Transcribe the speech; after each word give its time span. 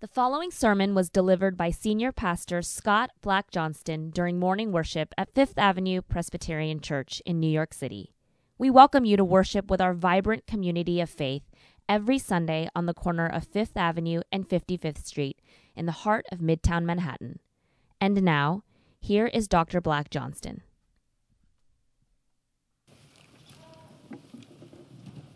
The 0.00 0.06
following 0.06 0.52
sermon 0.52 0.94
was 0.94 1.10
delivered 1.10 1.56
by 1.56 1.72
Senior 1.72 2.12
Pastor 2.12 2.62
Scott 2.62 3.10
Black 3.20 3.50
Johnston 3.50 4.10
during 4.10 4.38
morning 4.38 4.70
worship 4.70 5.12
at 5.18 5.34
Fifth 5.34 5.58
Avenue 5.58 6.02
Presbyterian 6.02 6.78
Church 6.78 7.20
in 7.26 7.40
New 7.40 7.50
York 7.50 7.74
City. 7.74 8.12
We 8.58 8.70
welcome 8.70 9.04
you 9.04 9.16
to 9.16 9.24
worship 9.24 9.68
with 9.68 9.80
our 9.80 9.94
vibrant 9.94 10.46
community 10.46 11.00
of 11.00 11.10
faith 11.10 11.42
every 11.88 12.16
Sunday 12.16 12.68
on 12.76 12.86
the 12.86 12.94
corner 12.94 13.26
of 13.26 13.48
Fifth 13.48 13.76
Avenue 13.76 14.20
and 14.30 14.48
55th 14.48 15.04
Street 15.04 15.40
in 15.74 15.86
the 15.86 15.90
heart 16.06 16.26
of 16.30 16.38
Midtown 16.38 16.84
Manhattan. 16.84 17.40
And 18.00 18.22
now, 18.22 18.62
here 19.00 19.26
is 19.26 19.48
Dr. 19.48 19.80
Black 19.80 20.10
Johnston. 20.10 20.62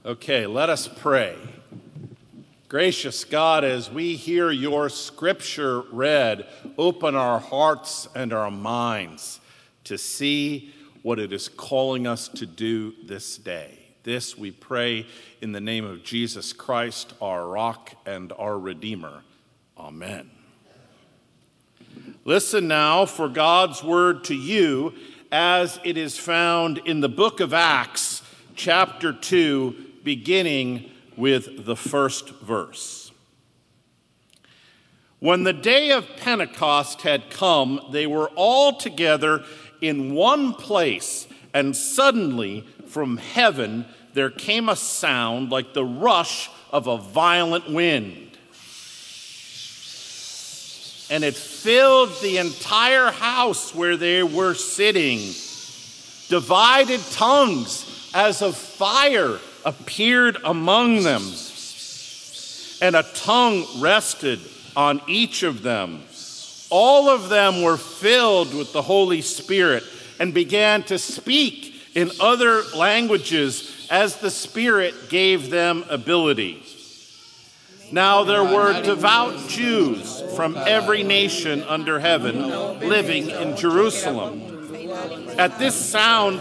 Okay, 0.07 0.47
let 0.47 0.71
us 0.71 0.87
pray. 0.87 1.37
Gracious 2.73 3.25
God, 3.25 3.65
as 3.65 3.91
we 3.91 4.17
hear 4.17 4.51
your 4.51 4.89
scripture 4.89 5.83
read, 5.93 6.47
open 6.79 7.15
our 7.15 7.39
hearts 7.39 8.09
and 8.15 8.33
our 8.33 8.51
minds 8.51 9.41
to 9.85 9.99
see 9.99 10.73
what 11.03 11.19
it 11.19 11.35
is 11.35 11.51
calling 11.51 12.07
us 12.07 12.29
to 12.29 12.47
do 12.47 12.95
this 13.05 13.37
day. 13.37 13.79
This 14.05 14.39
we 14.39 14.53
pray 14.53 15.07
in 15.43 15.53
the 15.53 15.61
name 15.61 15.85
of 15.85 16.03
Jesus 16.03 16.55
Christ, 16.55 17.13
our 17.21 17.47
rock 17.47 17.93
and 18.07 18.33
our 18.39 18.59
Redeemer. 18.59 19.23
Amen. 19.77 20.31
Listen 22.25 22.69
now 22.69 23.05
for 23.05 23.29
God's 23.29 23.85
word 23.85 24.25
to 24.25 24.35
you 24.35 24.95
as 25.31 25.79
it 25.85 25.99
is 25.99 26.17
found 26.17 26.79
in 26.87 27.01
the 27.03 27.11
book 27.11 27.41
of 27.41 27.53
Acts, 27.53 28.23
chapter 28.55 29.13
2, 29.13 29.77
beginning 30.03 30.89
with 31.17 31.65
the 31.65 31.77
first 31.77 32.31
verse. 32.31 33.11
When 35.19 35.45
the 35.45 35.53
day 35.53 35.93
of 35.93 36.17
Pentecost 36.17 37.03
had 37.03 37.31
come, 37.31 37.81
they 37.93 38.09
were 38.09 38.29
all 38.35 38.73
together 38.73 39.45
in 39.81 40.15
one 40.15 40.53
place, 40.53 41.29
and 41.55 41.77
suddenly 41.77 42.67
from 42.87 43.19
heaven 43.19 43.85
there 44.15 44.31
came 44.31 44.69
a 44.69 44.75
sound 44.75 45.51
like 45.51 45.75
the 45.75 45.85
rush 45.85 46.51
of 46.73 46.87
a 46.87 46.99
violent 46.99 47.71
wind. 47.71 48.37
And 51.09 51.23
it 51.23 51.37
filled 51.37 52.11
the 52.21 52.39
entire 52.39 53.13
house 53.13 53.75
where 53.75 53.97
they 53.97 54.23
were 54.23 54.55
sitting. 54.55 55.19
Divided 56.29 57.01
tongues 57.13 58.11
as 58.15 58.43
of 58.43 58.57
fire 58.57 59.39
appeared 59.65 60.39
among 60.45 61.03
them, 61.03 61.23
and 62.81 62.97
a 62.97 63.03
tongue 63.15 63.65
rested 63.79 64.41
on 64.77 65.01
each 65.07 65.43
of 65.43 65.63
them. 65.63 66.03
All 66.71 67.11
of 67.11 67.29
them 67.29 67.63
were 67.63 67.77
filled 67.77 68.55
with 68.55 68.73
the 68.73 68.83
Holy 68.83 69.21
Spirit 69.21 69.85
and 70.19 70.33
began 70.33 70.83
to 70.85 70.99
speak 70.99 71.75
in 71.95 72.11
other 72.21 72.63
languages 72.75 73.87
as 73.91 74.17
the 74.17 74.31
Spirit 74.31 75.11
gave 75.11 75.51
them 75.51 75.85
ability. 75.91 76.63
Now 77.93 78.25
there 78.25 78.45
were 78.45 78.83
devout 78.83 79.51
Jews 79.51 80.23
from 80.35 80.57
every 80.57 81.03
nation 81.03 81.63
under 81.65 82.01
heaven 82.01 82.41
living 82.81 83.29
in 83.29 83.55
Jerusalem. 83.55 84.41
At 85.39 85.59
this 85.59 85.75
sound, 85.75 86.41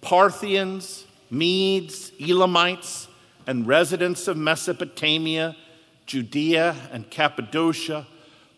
Parthians, 0.00 1.06
Medes, 1.30 2.12
Elamites, 2.20 3.08
and 3.46 3.66
residents 3.66 4.26
of 4.28 4.36
Mesopotamia, 4.36 5.56
Judea 6.06 6.74
and 6.92 7.08
Cappadocia, 7.10 8.06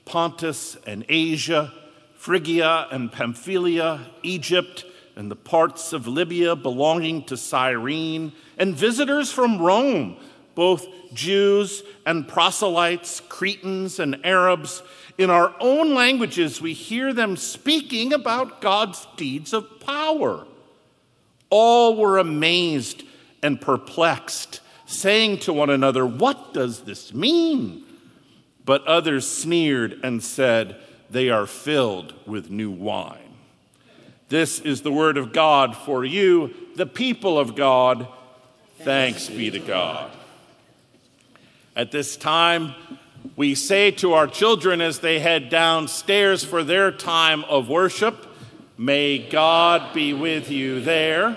Pontus 0.05 0.77
and 0.87 1.05
Asia, 1.09 1.73
Phrygia 2.15 2.89
and 2.91 3.13
Pamphylia, 3.13 4.07
Egypt, 4.23 4.85
and 5.17 5.31
the 5.31 5.37
parts 5.37 5.93
of 5.93 6.07
Libya 6.07 6.57
belonging 6.57 7.25
to 7.25 7.37
Cyrene, 7.37 8.33
and 8.57 8.75
visitors 8.75 9.31
from 9.31 9.61
Rome, 9.61 10.17
both 10.55 10.87
Jews 11.13 11.83
and 12.07 12.27
proselytes, 12.27 13.21
Cretans 13.29 13.99
and 13.99 14.25
Arabs. 14.25 14.83
In 15.19 15.31
our 15.31 15.55
own 15.61 15.95
languages, 15.95 16.61
we 16.61 16.73
hear 16.73 17.13
them 17.13 17.37
speaking 17.37 18.13
about 18.13 18.61
God's 18.61 19.07
deeds 19.17 19.53
of 19.53 19.81
power. 19.81 20.47
All 21.51 21.97
were 21.97 22.19
amazed 22.19 23.03
and 23.43 23.61
perplexed, 23.61 24.61
saying 24.87 25.39
to 25.41 25.53
one 25.53 25.71
another, 25.71 26.07
What 26.07 26.55
does 26.55 26.83
this 26.83 27.13
mean? 27.13 27.85
But 28.65 28.87
others 28.87 29.29
sneered 29.29 30.01
and 30.03 30.23
said, 30.23 30.77
They 31.11 31.29
are 31.29 31.47
filled 31.47 32.15
with 32.27 32.51
new 32.51 32.71
wine. 32.71 33.19
This 34.29 34.61
is 34.61 34.81
the 34.81 34.93
word 34.93 35.19
of 35.19 35.33
God 35.35 35.77
for 35.77 36.05
you, 36.05 36.55
the 36.77 36.87
people 36.87 37.39
of 37.39 37.55
God. 37.55 38.09
Thanks 38.79 39.29
be 39.29 39.51
to 39.51 39.59
God. 39.59 40.11
At 41.77 41.93
this 41.93 42.17
time, 42.17 42.75
we 43.37 43.55
say 43.55 43.91
to 43.93 44.13
our 44.13 44.27
children 44.27 44.81
as 44.81 44.99
they 44.99 45.19
head 45.19 45.49
downstairs 45.49 46.45
for 46.45 46.63
their 46.63 46.91
time 46.91 47.45
of 47.45 47.69
worship, 47.69 48.27
May 48.79 49.19
God 49.19 49.95
be 49.95 50.13
with 50.13 50.51
you 50.51 50.81
there. 50.81 51.37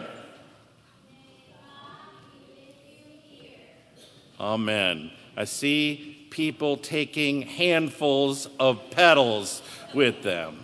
Amen. 4.39 5.11
I 5.37 5.43
see 5.43 6.27
people 6.31 6.77
taking 6.77 7.43
handfuls 7.43 8.49
of 8.59 8.89
petals 8.89 9.61
with 9.93 10.23
them. 10.23 10.59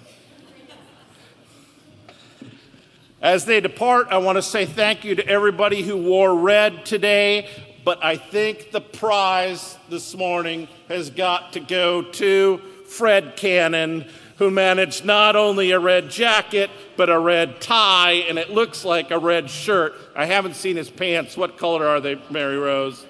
As 3.22 3.46
they 3.46 3.62
depart, 3.62 4.08
I 4.10 4.18
want 4.18 4.38
to 4.38 4.42
say 4.42 4.66
thank 4.66 5.04
you 5.04 5.14
to 5.16 5.28
everybody 5.28 5.84
who 5.84 5.98
wore 5.98 6.36
red 6.36 6.86
today, 6.86 7.48
but 7.84 8.03
I 8.03 8.18
think 8.18 8.72
the 8.72 8.81
prize 8.81 9.78
this 9.90 10.16
morning 10.16 10.68
has 10.88 11.09
got 11.09 11.53
to 11.53 11.59
go 11.59 12.02
to 12.03 12.62
Fred 12.86 13.36
Cannon 13.36 14.06
who 14.42 14.50
managed 14.50 15.06
not 15.06 15.36
only 15.36 15.69
a 15.69 15.80
red 15.80 16.09
jacket, 16.09 16.72
but 16.97 17.12
a 17.12 17.19
red 17.19 17.62
tie, 17.62 18.14
and 18.28 18.40
it 18.40 18.50
looks 18.50 18.84
like 18.84 19.12
a 19.12 19.19
red 19.19 19.47
shirt. 19.47 19.94
I 20.16 20.25
haven't 20.25 20.56
seen 20.56 20.78
his 20.78 20.90
pants. 20.90 21.38
What 21.38 21.59
color 21.59 21.86
are 21.86 22.00
they, 22.00 22.19
Mary 22.31 22.58
Rose? 22.58 23.06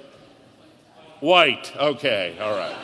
White. 1.21 1.71
Okay, 1.77 2.35
all 2.41 2.53
right. 2.53 2.75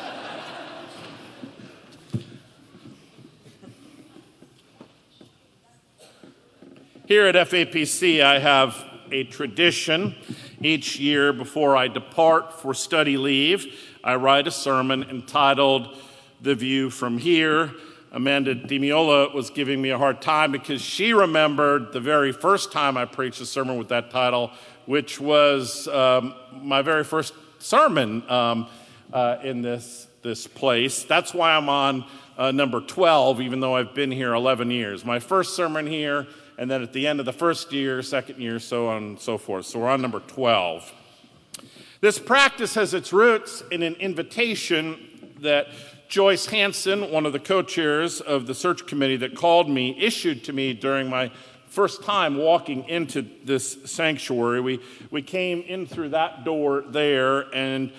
Here 7.06 7.28
at 7.28 7.36
FAPC, 7.36 8.22
I 8.22 8.40
have 8.40 8.82
a 9.12 9.26
tradition. 9.26 10.16
Each 10.62 11.00
year 11.00 11.34
before 11.34 11.76
I 11.76 11.88
depart 11.88 12.54
for 12.62 12.74
study 12.74 13.18
leave, 13.18 13.66
I 14.04 14.16
write 14.16 14.48
a 14.48 14.52
sermon 14.52 15.04
entitled 15.04 15.96
The 16.42 16.56
View 16.56 16.90
from 16.90 17.18
Here 17.18 17.72
Amanda 18.12 18.56
Demiola 18.56 19.34
was 19.34 19.50
giving 19.50 19.82
me 19.82 19.90
a 19.90 19.98
hard 19.98 20.22
time 20.22 20.52
because 20.52 20.82
she 20.82 21.14
remembered 21.14 21.92
the 21.92 22.00
very 22.00 22.32
first 22.32 22.72
time 22.72 22.98
I 22.98 23.06
preached 23.06 23.42
a 23.42 23.46
sermon 23.46 23.78
with 23.78 23.90
that 23.90 24.12
title, 24.12 24.52
which 24.86 25.20
was 25.20 25.88
um, 25.90 26.34
my 26.62 26.82
very 26.82 27.04
first 27.04 27.34
sermon 27.60 28.28
um, 28.30 28.68
uh, 29.12 29.38
in 29.44 29.62
this, 29.62 30.08
this 30.22 30.48
place. 30.48 31.04
That's 31.04 31.34
why 31.34 31.52
I'm 31.56 31.68
on 31.68 32.06
uh, 32.38 32.52
number 32.52 32.80
12, 32.80 33.42
even 33.42 33.60
though 33.60 33.76
I've 33.76 33.94
been 33.94 34.12
here 34.12 34.34
11 34.34 34.72
years. 34.72 35.04
My 35.04 35.20
first 35.20 35.56
sermon 35.56 35.86
here, 35.86 36.28
and 36.58 36.70
then 36.70 36.82
at 36.82 36.94
the 36.94 37.06
end 37.06 37.20
of 37.20 37.26
the 37.26 37.34
first 37.34 37.72
year, 37.72 38.02
second 38.02 38.40
year, 38.40 38.60
so 38.60 38.88
on 38.88 39.04
and 39.04 39.20
so 39.20 39.38
forth. 39.38 39.66
So 39.66 39.80
we're 39.80 39.90
on 39.90 40.02
number 40.02 40.20
12. 40.20 40.92
This 42.02 42.20
practice 42.20 42.76
has 42.76 42.94
its 42.94 43.14
roots 43.14 43.64
in 43.72 43.84
an 43.84 43.96
invitation 43.96 45.34
that 45.42 45.68
Joyce 46.08 46.46
Hanson, 46.46 47.12
one 47.12 47.26
of 47.26 47.34
the 47.34 47.40
co 47.40 47.62
chairs 47.62 48.22
of 48.22 48.48
the 48.48 48.56
search 48.56 48.88
committee 48.88 49.18
that 49.18 49.36
called 49.36 49.70
me, 49.70 49.98
issued 50.00 50.44
to 50.46 50.54
me 50.54 50.74
during 50.74 51.10
my 51.10 51.32
first 51.68 52.04
time 52.04 52.38
walking 52.38 52.88
into 52.88 53.26
this 53.44 53.78
sanctuary. 53.86 54.62
We, 54.62 54.80
we 55.12 55.22
came 55.22 55.62
in 55.62 55.86
through 55.86 56.10
that 56.10 56.44
door 56.46 56.84
there, 56.88 57.54
and 57.54 57.92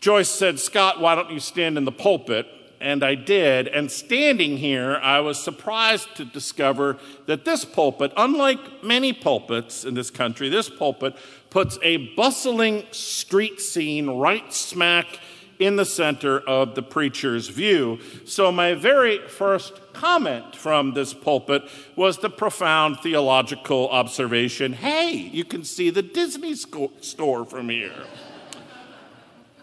Joyce 0.00 0.30
said, 0.30 0.58
Scott, 0.58 1.00
why 1.00 1.14
don't 1.14 1.30
you 1.30 1.40
stand 1.40 1.76
in 1.76 1.84
the 1.84 1.92
pulpit? 1.92 2.46
And 2.82 3.04
I 3.04 3.14
did. 3.14 3.68
And 3.68 3.88
standing 3.92 4.56
here, 4.56 4.96
I 4.96 5.20
was 5.20 5.40
surprised 5.40 6.16
to 6.16 6.24
discover 6.24 6.98
that 7.26 7.44
this 7.44 7.64
pulpit, 7.64 8.12
unlike 8.16 8.82
many 8.82 9.12
pulpits 9.12 9.84
in 9.84 9.94
this 9.94 10.10
country, 10.10 10.48
this 10.48 10.68
pulpit 10.68 11.14
puts 11.48 11.78
a 11.82 12.08
bustling 12.16 12.84
street 12.90 13.60
scene 13.60 14.10
right 14.10 14.52
smack 14.52 15.20
in 15.60 15.76
the 15.76 15.84
center 15.84 16.40
of 16.40 16.74
the 16.74 16.82
preacher's 16.82 17.46
view. 17.46 18.00
So, 18.24 18.50
my 18.50 18.74
very 18.74 19.18
first 19.28 19.92
comment 19.92 20.56
from 20.56 20.94
this 20.94 21.14
pulpit 21.14 21.62
was 21.94 22.18
the 22.18 22.30
profound 22.30 22.98
theological 22.98 23.88
observation 23.90 24.72
hey, 24.72 25.12
you 25.12 25.44
can 25.44 25.62
see 25.62 25.90
the 25.90 26.02
Disney 26.02 26.56
store 26.56 27.44
from 27.44 27.68
here. 27.68 28.06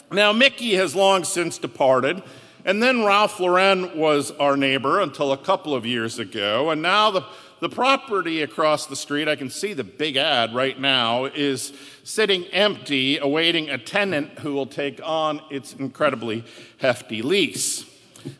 Now, 0.09 0.31
Mickey 0.31 0.75
has 0.75 0.95
long 0.95 1.25
since 1.25 1.57
departed. 1.57 2.23
And 2.65 2.83
then 2.83 3.05
Ralph 3.05 3.39
Lauren 3.39 3.97
was 3.97 4.31
our 4.31 4.57
neighbor 4.57 4.99
until 4.99 5.31
a 5.31 5.37
couple 5.37 5.73
of 5.73 5.85
years 5.85 6.19
ago. 6.19 6.71
And 6.71 6.81
now 6.81 7.09
the, 7.09 7.25
the 7.61 7.69
property 7.69 8.41
across 8.41 8.85
the 8.85 8.97
street, 8.97 9.29
I 9.29 9.37
can 9.37 9.49
see 9.49 9.73
the 9.73 9.83
big 9.83 10.17
ad 10.17 10.53
right 10.53 10.77
now, 10.79 11.25
is 11.25 11.73
sitting 12.03 12.45
empty, 12.47 13.17
awaiting 13.17 13.69
a 13.69 13.77
tenant 13.77 14.39
who 14.39 14.53
will 14.53 14.65
take 14.65 14.99
on 15.03 15.41
its 15.49 15.73
incredibly 15.73 16.43
hefty 16.79 17.21
lease. 17.21 17.85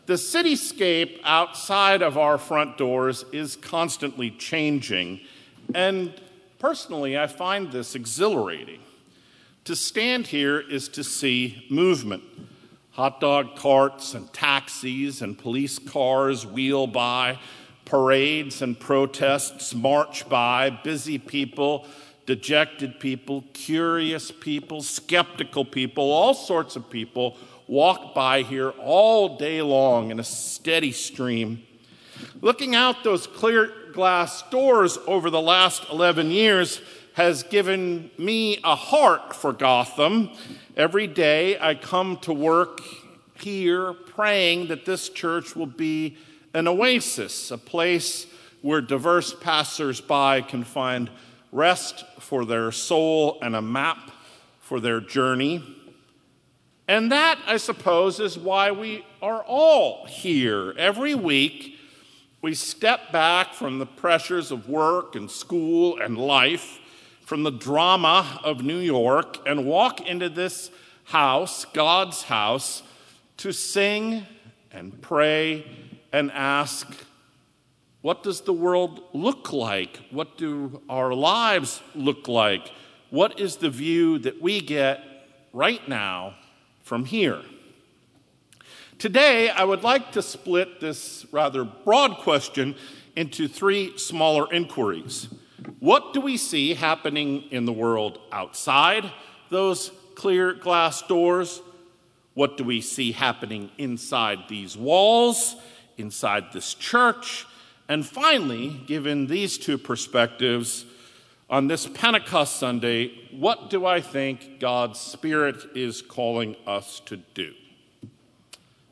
The 0.04 0.14
cityscape 0.14 1.20
outside 1.24 2.02
of 2.02 2.18
our 2.18 2.36
front 2.36 2.76
doors 2.76 3.24
is 3.32 3.56
constantly 3.56 4.30
changing. 4.30 5.20
And 5.74 6.12
personally, 6.58 7.18
I 7.18 7.26
find 7.26 7.72
this 7.72 7.94
exhilarating. 7.94 8.80
To 9.64 9.74
stand 9.74 10.26
here 10.26 10.60
is 10.60 10.88
to 10.90 11.04
see 11.04 11.66
movement 11.70 12.22
Hot 13.00 13.18
dog 13.18 13.56
carts 13.56 14.12
and 14.12 14.30
taxis 14.30 15.22
and 15.22 15.38
police 15.38 15.78
cars 15.78 16.44
wheel 16.44 16.86
by, 16.86 17.38
parades 17.86 18.60
and 18.60 18.78
protests 18.78 19.74
march 19.74 20.28
by, 20.28 20.68
busy 20.68 21.16
people, 21.16 21.86
dejected 22.26 23.00
people, 23.00 23.42
curious 23.54 24.30
people, 24.30 24.82
skeptical 24.82 25.64
people, 25.64 26.12
all 26.12 26.34
sorts 26.34 26.76
of 26.76 26.90
people 26.90 27.38
walk 27.66 28.14
by 28.14 28.42
here 28.42 28.68
all 28.78 29.38
day 29.38 29.62
long 29.62 30.10
in 30.10 30.20
a 30.20 30.24
steady 30.24 30.92
stream. 30.92 31.62
Looking 32.42 32.74
out 32.74 33.02
those 33.02 33.26
clear 33.26 33.72
glass 33.94 34.42
doors 34.50 34.98
over 35.06 35.30
the 35.30 35.40
last 35.40 35.86
11 35.90 36.30
years 36.30 36.82
has 37.14 37.42
given 37.42 38.10
me 38.18 38.58
a 38.64 38.74
heart 38.74 39.34
for 39.34 39.52
Gotham 39.52 40.30
Every 40.80 41.08
day 41.08 41.58
I 41.60 41.74
come 41.74 42.16
to 42.22 42.32
work 42.32 42.80
here 43.38 43.92
praying 43.92 44.68
that 44.68 44.86
this 44.86 45.10
church 45.10 45.54
will 45.54 45.66
be 45.66 46.16
an 46.54 46.66
oasis, 46.66 47.50
a 47.50 47.58
place 47.58 48.26
where 48.62 48.80
diverse 48.80 49.34
passersby 49.34 50.40
can 50.48 50.64
find 50.64 51.10
rest 51.52 52.06
for 52.18 52.46
their 52.46 52.72
soul 52.72 53.38
and 53.42 53.54
a 53.54 53.60
map 53.60 54.10
for 54.60 54.80
their 54.80 55.00
journey. 55.00 55.62
And 56.88 57.12
that, 57.12 57.38
I 57.46 57.58
suppose, 57.58 58.20
is 58.20 58.38
why 58.38 58.70
we 58.70 59.04
are 59.20 59.42
all 59.42 60.06
here. 60.06 60.72
Every 60.78 61.14
week, 61.14 61.76
we 62.40 62.54
step 62.54 63.12
back 63.12 63.52
from 63.52 63.78
the 63.78 63.86
pressures 63.86 64.50
of 64.50 64.66
work 64.66 65.14
and 65.14 65.30
school 65.30 65.98
and 66.00 66.16
life 66.16 66.79
from 67.30 67.44
the 67.44 67.50
drama 67.52 68.40
of 68.42 68.64
New 68.64 68.80
York 68.80 69.38
and 69.46 69.64
walk 69.64 70.00
into 70.00 70.28
this 70.28 70.68
house, 71.04 71.64
God's 71.64 72.24
house, 72.24 72.82
to 73.36 73.52
sing 73.52 74.26
and 74.72 75.00
pray 75.00 75.64
and 76.12 76.32
ask, 76.32 76.88
what 78.00 78.24
does 78.24 78.40
the 78.40 78.52
world 78.52 79.04
look 79.12 79.52
like? 79.52 80.00
What 80.10 80.38
do 80.38 80.82
our 80.88 81.14
lives 81.14 81.80
look 81.94 82.26
like? 82.26 82.72
What 83.10 83.38
is 83.38 83.54
the 83.54 83.70
view 83.70 84.18
that 84.18 84.42
we 84.42 84.60
get 84.60 85.00
right 85.52 85.88
now 85.88 86.34
from 86.82 87.04
here? 87.04 87.42
Today, 88.98 89.50
I 89.50 89.62
would 89.62 89.84
like 89.84 90.10
to 90.12 90.22
split 90.22 90.80
this 90.80 91.24
rather 91.30 91.62
broad 91.62 92.16
question 92.16 92.74
into 93.14 93.46
three 93.46 93.96
smaller 93.96 94.52
inquiries. 94.52 95.28
What 95.78 96.12
do 96.14 96.20
we 96.20 96.36
see 96.36 96.74
happening 96.74 97.44
in 97.50 97.64
the 97.64 97.72
world 97.72 98.18
outside 98.32 99.10
those 99.48 99.90
clear 100.14 100.52
glass 100.52 101.02
doors? 101.02 101.60
What 102.34 102.56
do 102.56 102.64
we 102.64 102.80
see 102.80 103.12
happening 103.12 103.70
inside 103.78 104.48
these 104.48 104.76
walls, 104.76 105.56
inside 105.98 106.52
this 106.52 106.74
church? 106.74 107.46
And 107.88 108.06
finally, 108.06 108.80
given 108.86 109.26
these 109.26 109.58
two 109.58 109.76
perspectives, 109.76 110.84
on 111.50 111.66
this 111.66 111.88
Pentecost 111.88 112.56
Sunday, 112.56 113.10
what 113.32 113.70
do 113.70 113.84
I 113.84 114.00
think 114.00 114.60
God's 114.60 115.00
Spirit 115.00 115.56
is 115.74 116.00
calling 116.00 116.54
us 116.64 117.00
to 117.06 117.16
do? 117.16 117.52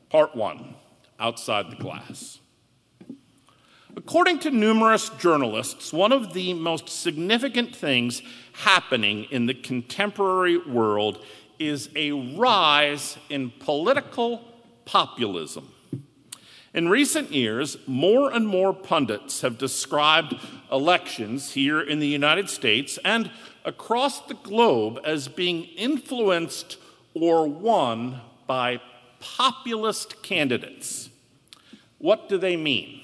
Part 0.09 0.35
one 0.35 0.75
outside 1.19 1.71
the 1.71 1.77
glass. 1.77 2.39
According 3.95 4.39
to 4.39 4.51
numerous 4.51 5.09
journalists, 5.09 5.91
one 5.91 6.11
of 6.11 6.33
the 6.33 6.53
most 6.53 6.89
significant 6.89 7.75
things 7.75 8.21
happening 8.53 9.25
in 9.25 9.47
the 9.47 9.53
contemporary 9.53 10.57
world 10.57 11.25
is 11.57 11.89
a 11.95 12.11
rise 12.11 13.17
in 13.29 13.51
political 13.59 14.43
populism. 14.85 15.73
In 16.73 16.87
recent 16.87 17.31
years, 17.31 17.77
more 17.87 18.31
and 18.31 18.47
more 18.47 18.73
pundits 18.73 19.41
have 19.41 19.57
described 19.57 20.35
elections 20.71 21.53
here 21.53 21.81
in 21.81 21.99
the 21.99 22.07
United 22.07 22.47
States 22.47 22.99
and 23.03 23.31
across 23.65 24.21
the 24.21 24.35
globe 24.35 24.99
as 25.03 25.27
being 25.27 25.63
influenced 25.63 26.77
or 27.15 27.47
won 27.47 28.21
by 28.45 28.79
populist 29.19 30.21
candidates. 30.21 31.09
What 31.97 32.29
do 32.29 32.37
they 32.37 32.55
mean? 32.55 33.01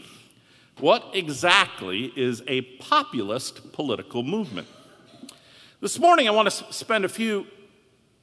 What 0.80 1.12
exactly 1.14 2.12
is 2.18 2.44
a 2.48 2.62
populist 2.62 3.72
political 3.72 4.24
movement? 4.24 4.68
This 5.80 5.98
morning, 5.98 6.28
I 6.28 6.32
want 6.32 6.50
to 6.52 6.74
spend 6.74 7.06
a 7.06 7.10
few 7.10 7.48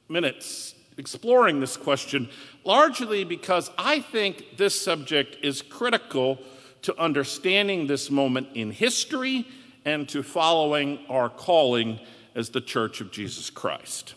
minutes 0.07 0.75
exploring 0.97 1.59
this 1.59 1.75
question, 1.75 2.29
largely 2.63 3.23
because 3.23 3.71
I 3.77 4.01
think 4.01 4.57
this 4.57 4.79
subject 4.79 5.43
is 5.43 5.63
critical 5.63 6.37
to 6.83 6.95
understanding 6.99 7.87
this 7.87 8.11
moment 8.11 8.49
in 8.53 8.69
history 8.69 9.47
and 9.83 10.07
to 10.09 10.21
following 10.21 10.99
our 11.09 11.29
calling 11.29 11.99
as 12.35 12.49
the 12.49 12.61
Church 12.61 13.01
of 13.01 13.11
Jesus 13.11 13.49
Christ. 13.49 14.13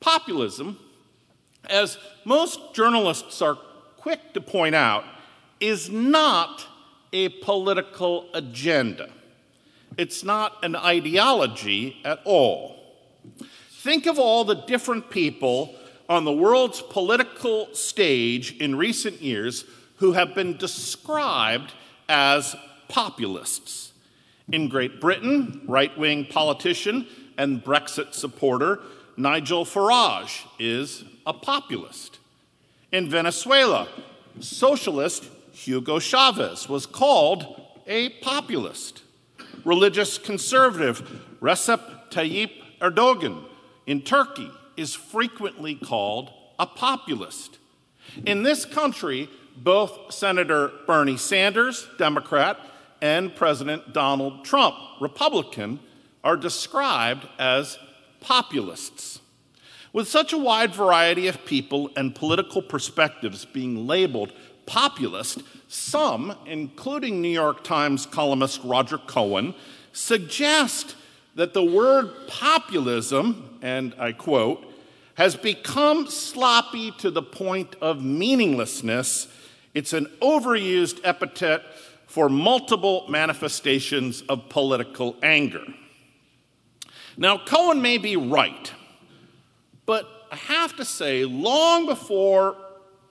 Populism, 0.00 0.78
as 1.70 1.96
most 2.26 2.74
journalists 2.74 3.40
are 3.40 3.56
quick 3.96 4.34
to 4.34 4.40
point 4.40 4.74
out, 4.74 5.04
is 5.62 5.88
not 5.88 6.66
a 7.12 7.28
political 7.28 8.28
agenda. 8.34 9.08
It's 9.96 10.24
not 10.24 10.64
an 10.64 10.74
ideology 10.74 11.98
at 12.04 12.20
all. 12.24 12.76
Think 13.70 14.06
of 14.06 14.18
all 14.18 14.44
the 14.44 14.54
different 14.54 15.08
people 15.08 15.74
on 16.08 16.24
the 16.24 16.32
world's 16.32 16.82
political 16.82 17.72
stage 17.74 18.56
in 18.58 18.76
recent 18.76 19.22
years 19.22 19.64
who 19.96 20.12
have 20.12 20.34
been 20.34 20.56
described 20.56 21.72
as 22.08 22.56
populists. 22.88 23.92
In 24.50 24.68
Great 24.68 25.00
Britain, 25.00 25.62
right 25.66 25.96
wing 25.96 26.26
politician 26.26 27.06
and 27.38 27.62
Brexit 27.62 28.14
supporter 28.14 28.80
Nigel 29.16 29.64
Farage 29.64 30.44
is 30.58 31.04
a 31.26 31.32
populist. 31.32 32.18
In 32.90 33.08
Venezuela, 33.08 33.88
socialist 34.40 35.24
Hugo 35.52 35.98
Chavez 35.98 36.68
was 36.68 36.86
called 36.86 37.60
a 37.86 38.08
populist. 38.20 39.02
Religious 39.64 40.18
conservative 40.18 41.02
Recep 41.40 42.10
Tayyip 42.10 42.50
Erdogan 42.80 43.44
in 43.86 44.02
Turkey 44.02 44.50
is 44.76 44.94
frequently 44.94 45.74
called 45.74 46.30
a 46.58 46.66
populist. 46.66 47.58
In 48.26 48.42
this 48.42 48.64
country, 48.64 49.28
both 49.56 50.12
Senator 50.12 50.72
Bernie 50.86 51.16
Sanders, 51.16 51.86
Democrat, 51.98 52.58
and 53.00 53.34
President 53.34 53.92
Donald 53.92 54.44
Trump, 54.44 54.76
Republican, 55.00 55.80
are 56.24 56.36
described 56.36 57.26
as 57.38 57.78
populists. 58.20 59.20
With 59.92 60.08
such 60.08 60.32
a 60.32 60.38
wide 60.38 60.74
variety 60.74 61.28
of 61.28 61.44
people 61.44 61.90
and 61.96 62.14
political 62.14 62.62
perspectives 62.62 63.44
being 63.44 63.86
labeled 63.86 64.32
populist, 64.72 65.42
some, 65.68 66.34
including 66.46 67.20
New 67.20 67.28
York 67.28 67.62
Times 67.62 68.06
columnist 68.06 68.58
Roger 68.64 68.96
Cohen, 68.96 69.54
suggest 69.92 70.96
that 71.34 71.52
the 71.52 71.62
word 71.62 72.10
populism, 72.26 73.58
and 73.60 73.94
I 73.98 74.12
quote, 74.12 74.64
has 75.16 75.36
become 75.36 76.06
sloppy 76.06 76.90
to 76.92 77.10
the 77.10 77.22
point 77.22 77.76
of 77.82 78.02
meaninglessness. 78.02 79.28
It's 79.74 79.92
an 79.92 80.06
overused 80.22 81.00
epithet 81.04 81.62
for 82.06 82.30
multiple 82.30 83.04
manifestations 83.10 84.22
of 84.22 84.48
political 84.48 85.16
anger. 85.22 85.64
Now, 87.18 87.36
Cohen 87.36 87.82
may 87.82 87.98
be 87.98 88.16
right, 88.16 88.72
but 89.84 90.08
I 90.32 90.36
have 90.36 90.76
to 90.76 90.84
say, 90.86 91.26
long 91.26 91.84
before 91.84 92.56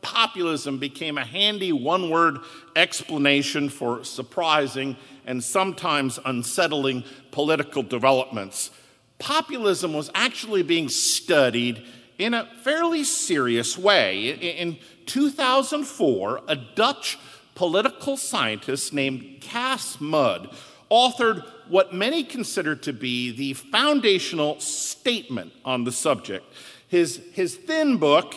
populism 0.02 0.78
became 0.78 1.18
a 1.18 1.26
handy 1.26 1.72
one 1.72 2.10
word 2.10 2.40
explanation 2.76 3.70
for 3.70 4.04
surprising 4.04 4.98
and 5.26 5.44
sometimes 5.44 6.20
unsettling 6.26 7.04
political 7.32 7.84
developments, 7.84 8.72
populism 9.20 9.94
was 9.94 10.10
actually 10.16 10.64
being 10.64 10.90
studied 10.90 11.84
in 12.18 12.34
a 12.34 12.48
fairly 12.64 13.04
serious 13.04 13.78
way. 13.78 14.30
In 14.30 14.78
2004, 15.06 16.42
a 16.48 16.56
Dutch 16.56 17.18
political 17.56 18.18
scientist 18.18 18.94
named 18.94 19.38
Cas 19.42 19.98
Mudde 20.00 20.52
authored 20.90 21.46
what 21.68 21.94
many 21.94 22.24
consider 22.24 22.76
to 22.76 22.92
be 22.92 23.32
the 23.32 23.54
foundational 23.54 24.60
statement 24.60 25.54
on 25.64 25.84
the 25.84 25.92
subject. 25.92 26.46
His, 26.88 27.22
his 27.32 27.56
thin 27.56 27.98
book 27.98 28.36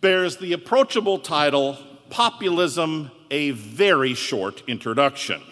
bears 0.00 0.36
the 0.36 0.52
approachable 0.52 1.18
title 1.18 1.78
Populism 2.10 3.10
A 3.30 3.50
Very 3.50 4.14
Short 4.14 4.62
Introduction. 4.66 5.42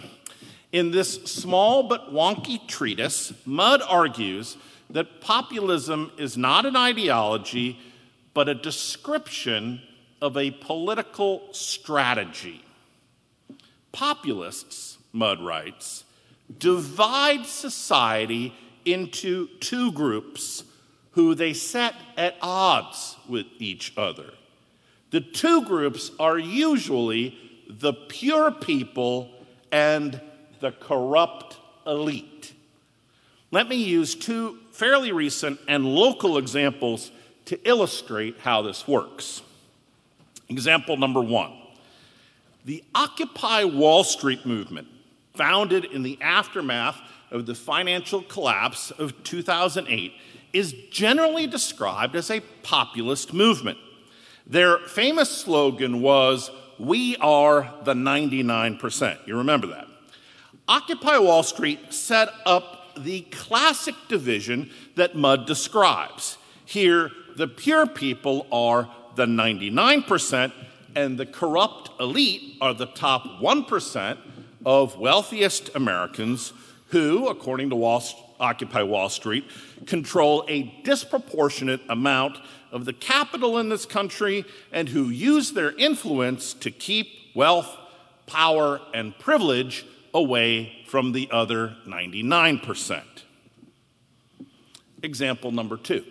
In 0.72 0.90
this 0.90 1.24
small 1.24 1.84
but 1.84 2.12
wonky 2.12 2.66
treatise, 2.66 3.32
Mudde 3.46 3.82
argues 3.88 4.56
that 4.90 5.20
populism 5.20 6.12
is 6.18 6.36
not 6.36 6.66
an 6.66 6.76
ideology, 6.76 7.78
but 8.34 8.48
a 8.48 8.54
description 8.54 9.80
of 10.20 10.36
a 10.36 10.50
political 10.50 11.48
strategy. 11.52 12.64
Populists, 13.92 14.98
Mudde 15.12 15.40
writes, 15.40 16.04
divide 16.58 17.46
society 17.46 18.54
into 18.84 19.48
two 19.60 19.90
groups 19.92 20.62
who 21.16 21.34
they 21.34 21.54
set 21.54 21.94
at 22.18 22.36
odds 22.42 23.16
with 23.26 23.46
each 23.58 23.90
other. 23.96 24.34
The 25.10 25.22
two 25.22 25.64
groups 25.64 26.10
are 26.20 26.38
usually 26.38 27.38
the 27.70 27.94
pure 27.94 28.50
people 28.50 29.30
and 29.72 30.20
the 30.60 30.72
corrupt 30.72 31.56
elite. 31.86 32.52
Let 33.50 33.66
me 33.66 33.76
use 33.76 34.14
two 34.14 34.58
fairly 34.72 35.10
recent 35.10 35.58
and 35.66 35.86
local 35.86 36.36
examples 36.36 37.10
to 37.46 37.58
illustrate 37.66 38.36
how 38.40 38.60
this 38.60 38.86
works. 38.86 39.40
Example 40.50 40.98
number 40.98 41.22
one 41.22 41.54
the 42.66 42.84
Occupy 42.94 43.64
Wall 43.64 44.04
Street 44.04 44.44
movement, 44.44 44.88
founded 45.34 45.86
in 45.86 46.02
the 46.02 46.18
aftermath 46.20 47.00
of 47.30 47.46
the 47.46 47.54
financial 47.54 48.20
collapse 48.20 48.90
of 48.90 49.22
2008, 49.22 50.12
is 50.56 50.72
generally 50.90 51.46
described 51.46 52.16
as 52.16 52.30
a 52.30 52.40
populist 52.62 53.32
movement. 53.32 53.78
Their 54.46 54.78
famous 54.78 55.30
slogan 55.30 56.00
was, 56.00 56.50
We 56.78 57.16
are 57.16 57.72
the 57.84 57.94
99%. 57.94 59.26
You 59.26 59.36
remember 59.38 59.66
that. 59.68 59.86
Occupy 60.68 61.18
Wall 61.18 61.42
Street 61.42 61.92
set 61.92 62.28
up 62.44 62.94
the 62.96 63.22
classic 63.22 63.94
division 64.08 64.70
that 64.94 65.14
Mudde 65.14 65.46
describes. 65.46 66.38
Here, 66.64 67.10
the 67.36 67.48
pure 67.48 67.86
people 67.86 68.46
are 68.50 68.88
the 69.14 69.26
99%, 69.26 70.52
and 70.94 71.18
the 71.18 71.26
corrupt 71.26 71.90
elite 72.00 72.56
are 72.60 72.74
the 72.74 72.86
top 72.86 73.24
1% 73.40 74.18
of 74.64 74.98
wealthiest 74.98 75.74
Americans 75.74 76.52
who, 76.88 77.28
according 77.28 77.70
to 77.70 77.76
Wall, 77.76 78.02
Occupy 78.40 78.82
Wall 78.82 79.08
Street, 79.08 79.44
control 79.86 80.44
a 80.48 80.62
disproportionate 80.84 81.80
amount 81.88 82.38
of 82.72 82.84
the 82.84 82.92
capital 82.92 83.58
in 83.58 83.68
this 83.68 83.86
country 83.86 84.44
and 84.72 84.88
who 84.88 85.08
use 85.08 85.52
their 85.52 85.72
influence 85.72 86.54
to 86.54 86.70
keep 86.70 87.08
wealth, 87.34 87.74
power, 88.26 88.80
and 88.92 89.18
privilege 89.18 89.86
away 90.12 90.84
from 90.86 91.12
the 91.12 91.28
other 91.30 91.76
99%. 91.86 93.02
Example 95.02 95.52
number 95.52 95.76
two. 95.76 96.04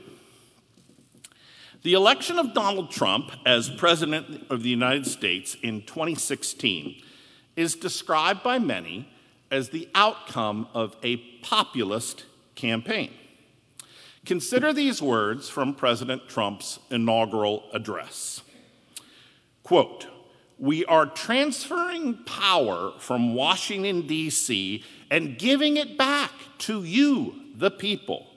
The 1.84 1.94
election 1.94 2.40
of 2.40 2.54
Donald 2.54 2.90
Trump 2.90 3.32
as 3.46 3.70
President 3.70 4.48
of 4.50 4.64
the 4.64 4.70
United 4.70 5.06
States 5.06 5.56
in 5.62 5.84
2016 5.84 7.02
is 7.56 7.76
described 7.76 8.42
by 8.42 8.58
many 8.58 9.08
as 9.56 9.70
the 9.70 9.88
outcome 9.96 10.68
of 10.74 10.98
a 11.02 11.16
populist 11.42 12.26
campaign. 12.56 13.10
Consider 14.26 14.74
these 14.74 15.02
words 15.02 15.48
from 15.48 15.74
President 15.74 16.28
Trump's 16.28 16.80
inaugural 16.92 17.64
address. 17.72 18.42
Quote, 19.64 20.08
we 20.60 20.84
are 20.86 21.06
transferring 21.06 22.18
power 22.26 22.92
from 23.00 23.34
Washington, 23.34 24.06
D.C., 24.06 24.84
and 25.10 25.38
giving 25.38 25.78
it 25.78 25.98
back 25.98 26.32
to 26.58 26.84
you, 26.84 27.36
the 27.56 27.72
people. 27.72 28.28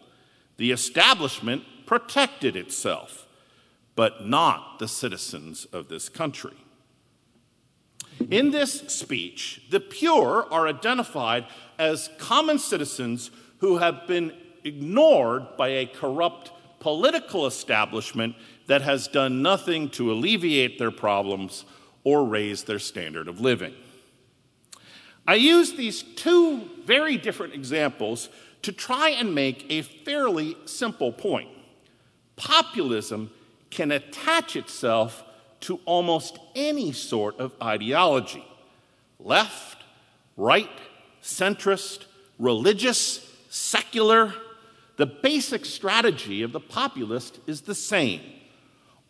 The 0.56 0.70
establishment 0.70 1.64
protected 1.84 2.54
itself, 2.54 3.26
but 3.96 4.24
not 4.24 4.78
the 4.78 4.88
citizens 4.88 5.64
of 5.72 5.88
this 5.88 6.08
country. 6.08 6.56
In 8.30 8.50
this 8.50 8.80
speech, 8.88 9.62
the 9.70 9.80
pure 9.80 10.46
are 10.50 10.68
identified 10.68 11.46
as 11.78 12.10
common 12.18 12.58
citizens 12.58 13.30
who 13.58 13.78
have 13.78 14.06
been 14.06 14.32
ignored 14.64 15.56
by 15.56 15.68
a 15.68 15.86
corrupt 15.86 16.50
political 16.80 17.46
establishment 17.46 18.36
that 18.66 18.82
has 18.82 19.08
done 19.08 19.42
nothing 19.42 19.88
to 19.90 20.12
alleviate 20.12 20.78
their 20.78 20.90
problems 20.90 21.64
or 22.04 22.24
raise 22.24 22.64
their 22.64 22.78
standard 22.78 23.28
of 23.28 23.40
living. 23.40 23.74
I 25.26 25.34
use 25.34 25.72
these 25.72 26.02
two 26.02 26.68
very 26.84 27.16
different 27.16 27.54
examples 27.54 28.28
to 28.62 28.72
try 28.72 29.10
and 29.10 29.34
make 29.34 29.66
a 29.68 29.82
fairly 29.82 30.56
simple 30.64 31.12
point. 31.12 31.50
Populism 32.36 33.30
can 33.70 33.92
attach 33.92 34.56
itself 34.56 35.22
to 35.60 35.80
almost 35.84 36.38
any 36.54 36.92
sort 36.92 37.38
of 37.38 37.52
ideology 37.62 38.44
left, 39.18 39.82
right, 40.36 40.70
centrist, 41.22 42.04
religious, 42.38 43.28
secular. 43.50 44.32
The 44.96 45.06
basic 45.06 45.64
strategy 45.64 46.42
of 46.42 46.52
the 46.52 46.60
populist 46.60 47.38
is 47.46 47.62
the 47.62 47.74
same. 47.74 48.20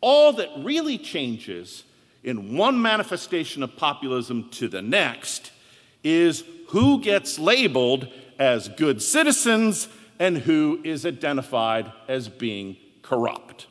All 0.01 0.33
that 0.35 0.49
really 0.59 0.99
changes 0.99 1.85
in 2.23 2.57
one 2.57 2.81
manifestation 2.81 3.63
of 3.63 3.77
populism 3.77 4.49
to 4.51 4.69
the 4.69 4.83
next 4.83 5.51
is 6.05 6.45
who 6.69 7.01
gets 7.01 7.39
labeled 7.39 8.09
as 8.39 8.69
good 8.69 9.03
citizens 9.03 9.89
and 10.19 10.39
who 10.39 10.81
is 10.85 11.07
identified 11.07 11.93
as 12.07 12.29
being 12.29 12.77
corrupt. 13.03 13.67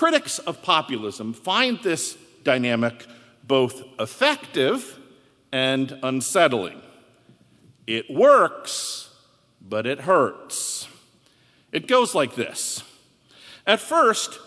Critics 0.00 0.38
of 0.38 0.62
populism 0.62 1.34
find 1.34 1.78
this 1.82 2.16
dynamic 2.42 3.06
both 3.44 3.82
effective 3.98 4.98
and 5.52 5.98
unsettling. 6.02 6.80
It 7.86 8.10
works, 8.10 9.14
but 9.60 9.86
it 9.86 10.00
hurts. 10.00 10.88
It 11.70 11.86
goes 11.86 12.14
like 12.14 12.34
this 12.34 12.82
At 13.66 13.78
first, 13.78 14.38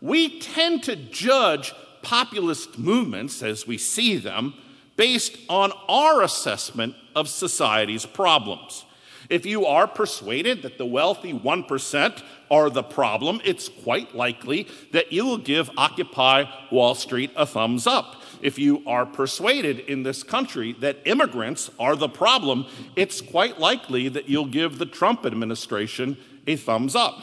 we 0.00 0.38
tend 0.38 0.84
to 0.84 0.94
judge 0.94 1.74
populist 2.02 2.78
movements 2.78 3.42
as 3.42 3.66
we 3.66 3.78
see 3.78 4.16
them 4.16 4.54
based 4.94 5.36
on 5.48 5.72
our 5.88 6.22
assessment 6.22 6.94
of 7.16 7.28
society's 7.28 8.06
problems. 8.06 8.84
If 9.30 9.46
you 9.46 9.64
are 9.64 9.86
persuaded 9.86 10.62
that 10.62 10.76
the 10.76 10.84
wealthy 10.84 11.32
1% 11.32 12.22
are 12.50 12.68
the 12.68 12.82
problem, 12.82 13.40
it's 13.44 13.68
quite 13.68 14.14
likely 14.14 14.66
that 14.90 15.12
you 15.12 15.24
will 15.24 15.38
give 15.38 15.70
Occupy 15.76 16.44
Wall 16.72 16.96
Street 16.96 17.30
a 17.36 17.46
thumbs 17.46 17.86
up. 17.86 18.16
If 18.42 18.58
you 18.58 18.82
are 18.86 19.06
persuaded 19.06 19.80
in 19.80 20.02
this 20.02 20.24
country 20.24 20.72
that 20.80 20.98
immigrants 21.04 21.70
are 21.78 21.94
the 21.94 22.08
problem, 22.08 22.66
it's 22.96 23.20
quite 23.20 23.60
likely 23.60 24.08
that 24.08 24.28
you'll 24.28 24.46
give 24.46 24.78
the 24.78 24.86
Trump 24.86 25.24
administration 25.24 26.16
a 26.48 26.56
thumbs 26.56 26.96
up. 26.96 27.20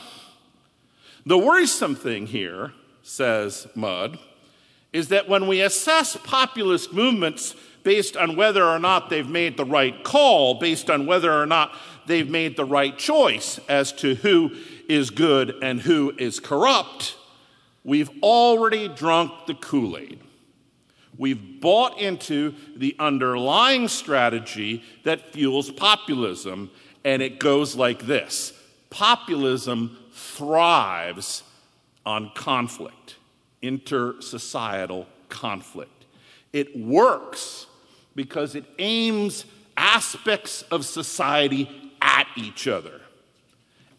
The 1.25 1.37
worrisome 1.37 1.95
thing 1.95 2.27
here, 2.27 2.71
says 3.03 3.67
Mudde, 3.75 4.17
is 4.93 5.09
that 5.09 5.27
when 5.27 5.45
we 5.47 5.59
assess 5.59 6.15
populist 6.15 6.93
movements 6.93 7.53
based 7.83 8.15
on 8.15 8.35
whether 8.35 8.63
or 8.63 8.79
not 8.79 9.09
they've 9.09 9.29
made 9.29 9.57
the 9.57 9.65
right 9.65 10.03
call, 10.03 10.55
based 10.55 10.89
on 10.89 11.05
whether 11.05 11.31
or 11.31 11.45
not 11.45 11.73
they've 12.07 12.29
made 12.29 12.55
the 12.55 12.65
right 12.65 12.97
choice 12.97 13.59
as 13.69 13.91
to 13.93 14.15
who 14.15 14.51
is 14.89 15.09
good 15.09 15.55
and 15.61 15.81
who 15.81 16.13
is 16.17 16.39
corrupt, 16.39 17.15
we've 17.83 18.09
already 18.23 18.87
drunk 18.87 19.31
the 19.45 19.53
Kool 19.53 19.97
Aid. 19.97 20.19
We've 21.17 21.59
bought 21.59 21.99
into 21.99 22.53
the 22.75 22.95
underlying 22.99 23.87
strategy 23.87 24.83
that 25.03 25.33
fuels 25.33 25.71
populism, 25.71 26.69
and 27.03 27.21
it 27.21 27.39
goes 27.39 27.75
like 27.75 28.05
this 28.05 28.53
Populism 28.89 29.97
thrives 30.11 31.43
on 32.05 32.31
conflict, 32.33 33.15
intersocietal 33.61 35.05
conflict. 35.27 36.05
It 36.53 36.77
works 36.77 37.67
because 38.15 38.55
it 38.55 38.65
aims 38.79 39.45
aspects 39.75 40.63
of 40.63 40.85
society 40.85 41.87
at 42.17 42.27
each 42.36 42.67
other. 42.67 43.01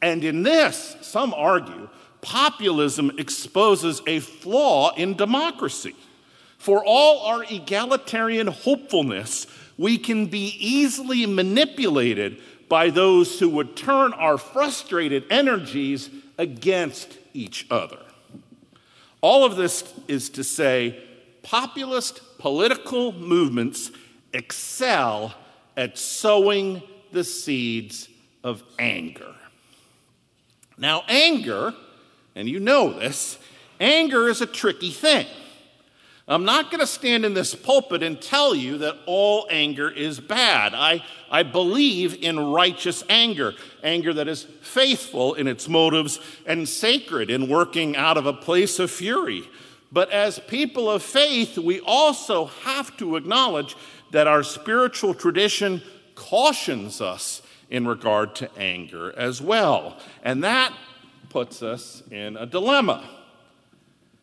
And 0.03 0.25
in 0.25 0.43
this, 0.43 0.97
some 1.03 1.33
argue, 1.35 1.89
populism 2.21 3.13
exposes 3.19 4.03
a 4.07 4.21
flaw 4.21 4.95
in 4.95 5.15
democracy. 5.15 5.95
For 6.59 6.85
all 6.85 7.27
our 7.27 7.45
egalitarian 7.45 8.49
hopefulness, 8.49 9.47
we 9.77 9.99
can 9.99 10.27
be 10.27 10.57
easily 10.59 11.27
manipulated 11.27 12.41
by 12.69 12.91
those 12.91 13.39
who 13.39 13.49
would 13.51 13.77
turn 13.77 14.13
our 14.13 14.37
frustrated 14.37 15.25
energies 15.31 16.11
against 16.37 17.17
each 17.33 17.67
other. 17.71 17.99
All 19.21 19.45
of 19.45 19.57
this 19.57 19.93
is 20.09 20.31
to 20.31 20.45
say, 20.45 21.01
populist 21.43 22.21
political 22.39 23.13
movements 23.13 23.91
excel 24.33 25.35
at 25.77 25.97
sowing 25.97 26.83
the 27.13 27.25
seeds 27.25 28.09
of 28.45 28.63
anger. 28.79 29.35
Now, 30.77 31.03
anger, 31.09 31.75
and 32.35 32.49
you 32.49 32.61
know 32.61 32.93
this, 32.93 33.39
anger 33.81 34.29
is 34.29 34.41
a 34.41 34.47
tricky 34.47 34.91
thing. 34.91 35.27
I'm 36.31 36.45
not 36.45 36.71
going 36.71 36.81
to 36.81 36.87
stand 36.87 37.25
in 37.25 37.33
this 37.33 37.55
pulpit 37.55 38.03
and 38.03 38.21
tell 38.21 38.55
you 38.55 38.79
that 38.79 38.97
all 39.07 39.47
anger 39.51 39.91
is 39.91 40.21
bad. 40.21 40.75
I, 40.75 41.03
I 41.31 41.43
believe 41.43 42.23
in 42.23 42.39
righteous 42.39 43.03
anger, 43.09 43.55
anger 43.83 44.13
that 44.13 44.29
is 44.29 44.43
faithful 44.61 45.33
in 45.35 45.49
its 45.49 45.71
motives 45.71 46.21
and 46.45 46.69
sacred 46.69 47.31
in 47.31 47.49
working 47.49 47.97
out 47.97 48.19
of 48.19 48.27
a 48.27 48.35
place 48.35 48.79
of 48.79 48.91
fury. 48.91 49.49
But 49.91 50.11
as 50.11 50.39
people 50.39 50.91
of 50.91 51.03
faith, 51.03 51.57
we 51.57 51.81
also 51.81 52.45
have 52.45 52.95
to 52.99 53.17
acknowledge 53.17 53.75
that 54.11 54.27
our 54.27 54.43
spiritual 54.43 55.15
tradition 55.15 55.83
cautions 56.19 57.01
us 57.01 57.43
in 57.71 57.87
regard 57.87 58.35
to 58.35 58.51
anger 58.59 59.17
as 59.17 59.41
well. 59.41 59.97
And 60.25 60.43
that 60.43 60.73
puts 61.29 61.63
us 61.63 62.03
in 62.11 62.37
a 62.37 62.45
dilemma. 62.45 63.09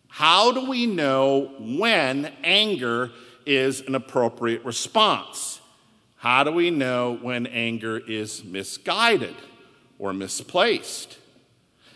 How 0.10 0.52
do 0.52 0.70
we 0.70 0.86
know 0.86 1.54
when 1.60 2.32
anger 2.44 3.12
is 3.46 3.82
an 3.82 3.96
appropriate 3.96 4.66
response? 4.66 5.62
How 6.18 6.44
do 6.44 6.52
we 6.52 6.70
know 6.70 7.18
when 7.22 7.48
anger 7.48 7.98
is 7.98 8.44
misguided 8.44 9.36
or 9.98 10.12
misplaced? 10.12 11.18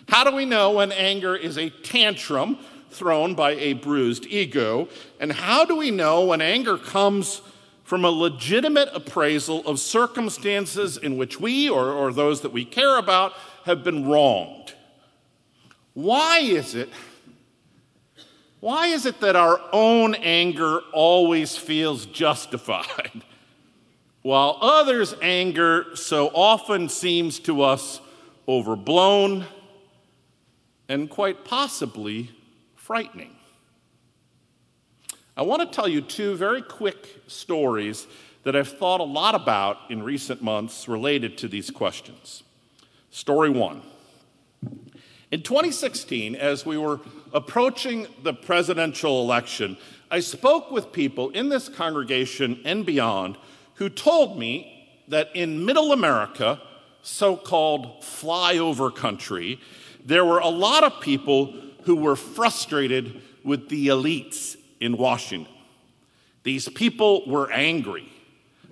How 0.07 0.23
do 0.23 0.35
we 0.35 0.45
know 0.45 0.71
when 0.71 0.91
anger 0.91 1.35
is 1.35 1.57
a 1.57 1.69
tantrum 1.69 2.57
thrown 2.91 3.35
by 3.35 3.51
a 3.51 3.73
bruised 3.73 4.25
ego? 4.27 4.87
And 5.19 5.31
how 5.31 5.65
do 5.65 5.75
we 5.75 5.91
know 5.91 6.25
when 6.25 6.41
anger 6.41 6.77
comes 6.77 7.41
from 7.89 8.05
a 8.05 8.09
legitimate 8.11 8.87
appraisal 8.93 9.65
of 9.67 9.79
circumstances 9.79 10.95
in 10.95 11.17
which 11.17 11.39
we 11.39 11.67
or, 11.67 11.89
or 11.89 12.13
those 12.13 12.41
that 12.41 12.53
we 12.53 12.63
care 12.63 12.99
about 12.99 13.33
have 13.65 13.83
been 13.83 14.07
wronged? 14.07 14.75
Why 15.95 16.37
is 16.37 16.75
it 16.75 16.89
why 18.59 18.87
is 18.87 19.07
it 19.07 19.21
that 19.21 19.35
our 19.35 19.59
own 19.73 20.13
anger 20.13 20.81
always 20.93 21.57
feels 21.57 22.05
justified, 22.05 23.23
while 24.21 24.59
others' 24.61 25.15
anger 25.19 25.95
so 25.95 26.27
often 26.27 26.89
seems 26.89 27.39
to 27.39 27.63
us 27.63 28.01
overblown 28.47 29.45
and 30.87 31.09
quite 31.09 31.43
possibly 31.43 32.29
frightening? 32.75 33.38
I 35.39 35.43
want 35.43 35.61
to 35.61 35.73
tell 35.73 35.87
you 35.87 36.01
two 36.01 36.35
very 36.35 36.61
quick 36.61 37.21
stories 37.27 38.07
that 38.43 38.57
I've 38.57 38.77
thought 38.77 38.99
a 38.99 39.05
lot 39.05 39.35
about 39.35 39.77
in 39.89 40.03
recent 40.03 40.41
months 40.41 40.89
related 40.89 41.37
to 41.37 41.47
these 41.47 41.71
questions. 41.71 42.43
Story 43.09 43.49
one. 43.49 43.81
In 45.31 45.41
2016, 45.41 46.35
as 46.35 46.65
we 46.65 46.77
were 46.77 46.99
approaching 47.31 48.05
the 48.21 48.33
presidential 48.33 49.21
election, 49.21 49.77
I 50.11 50.19
spoke 50.19 50.71
with 50.71 50.91
people 50.91 51.29
in 51.29 51.47
this 51.47 51.69
congregation 51.69 52.59
and 52.65 52.85
beyond 52.85 53.37
who 53.75 53.87
told 53.87 54.37
me 54.37 54.91
that 55.07 55.33
in 55.33 55.65
middle 55.65 55.93
America, 55.93 56.61
so 57.01 57.37
called 57.37 58.01
flyover 58.01 58.93
country, 58.93 59.57
there 60.03 60.25
were 60.25 60.39
a 60.39 60.49
lot 60.49 60.83
of 60.83 60.99
people 60.99 61.53
who 61.83 61.95
were 61.95 62.17
frustrated 62.17 63.21
with 63.45 63.69
the 63.69 63.87
elites 63.87 64.57
in 64.79 64.97
Washington. 64.97 65.53
These 66.43 66.69
people 66.69 67.27
were 67.27 67.51
angry. 67.51 68.09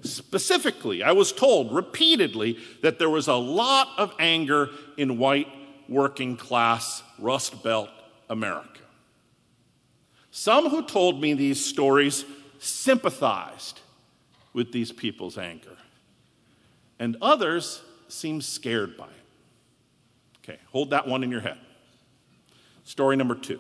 Specifically, 0.01 1.03
I 1.03 1.11
was 1.11 1.31
told 1.31 1.73
repeatedly 1.73 2.59
that 2.81 2.99
there 2.99 3.09
was 3.09 3.27
a 3.27 3.35
lot 3.35 3.89
of 3.97 4.13
anger 4.19 4.69
in 4.95 5.17
white 5.17 5.47
working 5.89 6.37
class 6.37 7.03
Rust 7.19 7.63
Belt 7.63 7.89
America. 8.29 8.81
Some 10.31 10.69
who 10.69 10.83
told 10.83 11.19
me 11.19 11.33
these 11.33 11.63
stories 11.63 12.25
sympathized 12.59 13.81
with 14.53 14.71
these 14.71 14.91
people's 14.91 15.37
anger, 15.37 15.77
and 16.99 17.17
others 17.21 17.81
seemed 18.07 18.43
scared 18.43 18.97
by 18.97 19.05
it. 19.05 19.11
Okay, 20.43 20.59
hold 20.71 20.91
that 20.91 21.07
one 21.07 21.23
in 21.23 21.31
your 21.31 21.41
head. 21.41 21.57
Story 22.83 23.15
number 23.15 23.35
two. 23.35 23.59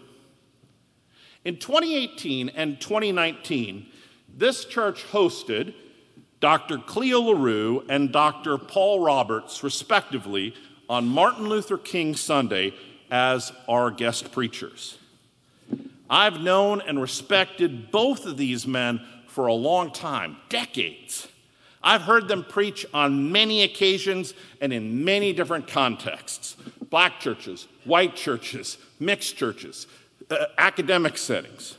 In 1.47 1.55
2018 1.55 2.49
and 2.49 2.77
2019, 2.77 3.85
this 4.35 4.65
church 4.65 5.05
hosted 5.05 5.73
Dr. 6.41 6.77
Cleo 6.77 7.21
LaRue 7.21 7.85
and 7.87 8.11
Dr. 8.11 8.57
Paul 8.57 8.99
Roberts, 8.99 9.63
respectively, 9.63 10.53
on 10.89 11.07
Martin 11.07 11.47
Luther 11.47 11.77
King 11.77 12.17
Sunday 12.17 12.73
as 13.09 13.53
our 13.69 13.91
guest 13.91 14.33
preachers. 14.33 14.97
I've 16.09 16.41
known 16.41 16.81
and 16.81 17.01
respected 17.01 17.91
both 17.91 18.25
of 18.25 18.35
these 18.35 18.67
men 18.67 18.99
for 19.27 19.47
a 19.47 19.53
long 19.53 19.93
time, 19.93 20.35
decades. 20.49 21.29
I've 21.81 22.01
heard 22.01 22.27
them 22.27 22.43
preach 22.43 22.85
on 22.93 23.31
many 23.31 23.63
occasions 23.63 24.33
and 24.59 24.73
in 24.73 25.05
many 25.05 25.31
different 25.31 25.69
contexts 25.69 26.57
black 26.89 27.21
churches, 27.21 27.67
white 27.85 28.17
churches, 28.17 28.77
mixed 28.99 29.37
churches, 29.37 29.87
uh, 30.29 30.45
academic 30.57 31.17
settings. 31.17 31.77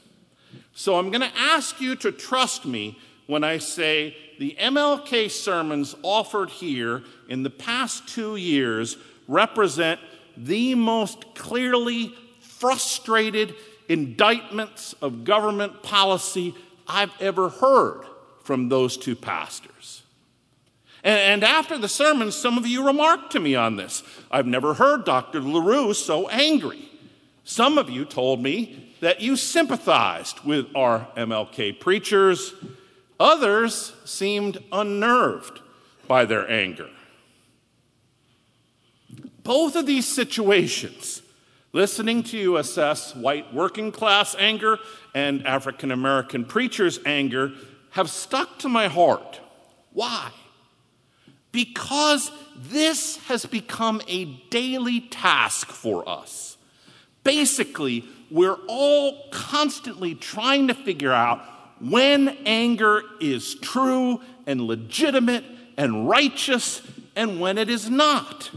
So 0.74 0.98
I'm 0.98 1.11
going 1.11 1.28
to 1.28 1.37
ask 1.37 1.80
you 1.80 1.96
to 1.96 2.12
trust 2.12 2.64
me 2.64 2.98
when 3.26 3.44
I 3.44 3.58
say 3.58 4.16
the 4.38 4.56
MLK 4.58 5.30
sermons 5.30 5.94
offered 6.02 6.50
here 6.50 7.02
in 7.28 7.42
the 7.42 7.50
past 7.50 8.08
two 8.08 8.37
years 8.37 8.96
represent 9.26 10.00
the 10.37 10.74
most 10.74 11.34
clearly 11.34 12.14
frustrated 12.40 13.54
indictments 13.88 14.94
of 15.02 15.24
government 15.24 15.82
policy 15.82 16.54
I've 16.87 17.12
ever 17.20 17.48
heard 17.48 18.04
from 18.44 18.68
those 18.68 18.96
two 18.96 19.14
pastors. 19.14 20.02
And, 21.04 21.44
after 21.44 21.78
the 21.78 21.88
sermon, 21.88 22.32
some 22.32 22.58
of 22.58 22.66
you 22.66 22.84
remarked 22.84 23.32
to 23.32 23.40
me 23.40 23.54
on 23.54 23.76
this. 23.76 24.02
I've 24.30 24.46
never 24.46 24.74
heard 24.74 25.04
Dr. 25.04 25.40
LaRue 25.40 25.94
so 25.94 26.28
angry. 26.28 26.88
Some 27.48 27.78
of 27.78 27.88
you 27.88 28.04
told 28.04 28.42
me 28.42 28.92
that 29.00 29.22
you 29.22 29.34
sympathized 29.34 30.40
with 30.44 30.66
our 30.76 31.08
MLK 31.16 31.80
preachers. 31.80 32.52
Others 33.18 33.94
seemed 34.04 34.58
unnerved 34.70 35.61
by 36.06 36.26
their 36.26 36.48
anger. 36.50 36.90
Both 39.44 39.76
of 39.76 39.87
these 39.87 40.06
situations, 40.06 41.22
listening 41.72 42.22
to 42.24 42.37
you 42.37 42.58
assess 42.58 43.16
white 43.16 43.54
working 43.54 43.92
class 43.92 44.37
anger 44.38 44.78
and 45.14 45.46
African 45.46 45.90
American 45.90 46.44
preachers' 46.44 47.00
anger, 47.06 47.52
have 47.92 48.11
stuck 48.11 48.58
to 48.58 48.68
my 48.68 48.88
heart. 48.88 49.40
Why? 49.94 50.32
Because 51.50 52.30
this 52.54 53.16
has 53.24 53.46
become 53.46 54.02
a 54.06 54.26
daily 54.50 55.00
task 55.00 55.68
for 55.68 56.06
us. 56.06 56.57
Basically, 57.28 58.06
we're 58.30 58.56
all 58.68 59.28
constantly 59.30 60.14
trying 60.14 60.66
to 60.68 60.72
figure 60.72 61.12
out 61.12 61.42
when 61.78 62.26
anger 62.46 63.02
is 63.20 63.54
true 63.56 64.18
and 64.46 64.62
legitimate 64.62 65.44
and 65.76 66.08
righteous 66.08 66.80
and 67.14 67.38
when 67.38 67.58
it 67.58 67.68
is 67.68 67.90
not. 67.90 68.50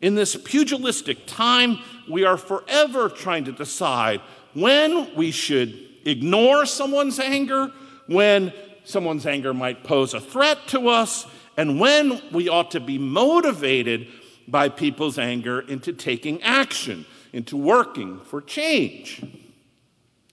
In 0.00 0.14
this 0.14 0.36
pugilistic 0.36 1.26
time, 1.26 1.80
we 2.08 2.24
are 2.24 2.36
forever 2.36 3.08
trying 3.08 3.46
to 3.46 3.52
decide 3.52 4.20
when 4.54 5.12
we 5.16 5.32
should 5.32 5.76
ignore 6.04 6.66
someone's 6.66 7.18
anger, 7.18 7.72
when 8.06 8.52
someone's 8.84 9.26
anger 9.26 9.52
might 9.52 9.82
pose 9.82 10.14
a 10.14 10.20
threat 10.20 10.58
to 10.68 10.88
us, 10.88 11.26
and 11.56 11.80
when 11.80 12.22
we 12.30 12.48
ought 12.48 12.70
to 12.70 12.80
be 12.80 12.96
motivated 12.96 14.06
by 14.46 14.68
people's 14.68 15.18
anger 15.18 15.62
into 15.62 15.92
taking 15.92 16.40
action, 16.42 17.04
into 17.36 17.54
working 17.54 18.18
for 18.20 18.40
change. 18.40 19.22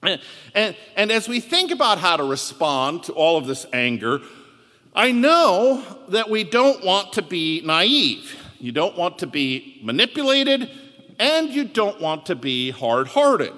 And, 0.01 0.21
and, 0.95 1.11
as 1.11 1.27
we 1.27 1.41
think 1.41 1.71
about 1.71 1.97
how 1.97 2.15
to 2.15 2.23
respond 2.23 3.03
to 3.03 3.11
all 3.11 3.37
of 3.37 3.45
this 3.45 3.65
anger, 3.73 4.21
I 4.95 5.11
know 5.11 5.83
that 6.09 6.29
we 6.29 6.45
don't 6.45 6.83
want 6.83 7.13
to 7.13 7.21
be 7.21 7.61
naive. 7.65 8.37
You 8.57 8.71
don't 8.71 8.97
want 8.97 9.19
to 9.19 9.27
be 9.27 9.81
manipulated, 9.83 10.69
and 11.19 11.49
you 11.49 11.65
don't 11.65 11.99
want 11.99 12.25
to 12.27 12.35
be 12.35 12.71
hard 12.71 13.09
hearted. 13.09 13.53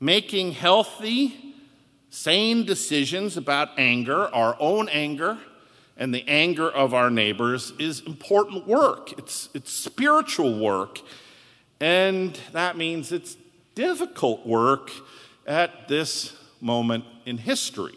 Making 0.00 0.52
healthy, 0.52 1.54
sane 2.10 2.64
decisions 2.64 3.36
about 3.36 3.78
anger, 3.78 4.26
our 4.34 4.56
own 4.58 4.88
anger, 4.88 5.38
and 5.96 6.12
the 6.12 6.24
anger 6.26 6.68
of 6.68 6.94
our 6.94 7.10
neighbors 7.10 7.72
is 7.78 8.00
important 8.00 8.66
work. 8.66 9.16
It's, 9.18 9.48
it's 9.54 9.72
spiritual 9.72 10.58
work. 10.58 11.00
And 11.80 12.38
that 12.52 12.76
means 12.76 13.10
it's 13.10 13.36
difficult 13.74 14.46
work 14.46 14.90
at 15.46 15.88
this 15.88 16.36
moment 16.60 17.04
in 17.24 17.38
history. 17.38 17.94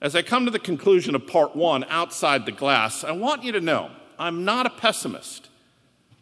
As 0.00 0.14
I 0.14 0.22
come 0.22 0.44
to 0.44 0.50
the 0.50 0.58
conclusion 0.58 1.14
of 1.14 1.26
part 1.26 1.56
one, 1.56 1.84
outside 1.84 2.46
the 2.46 2.52
glass, 2.52 3.04
I 3.04 3.12
want 3.12 3.42
you 3.42 3.52
to 3.52 3.60
know 3.60 3.90
I'm 4.18 4.44
not 4.44 4.66
a 4.66 4.70
pessimist. 4.70 5.48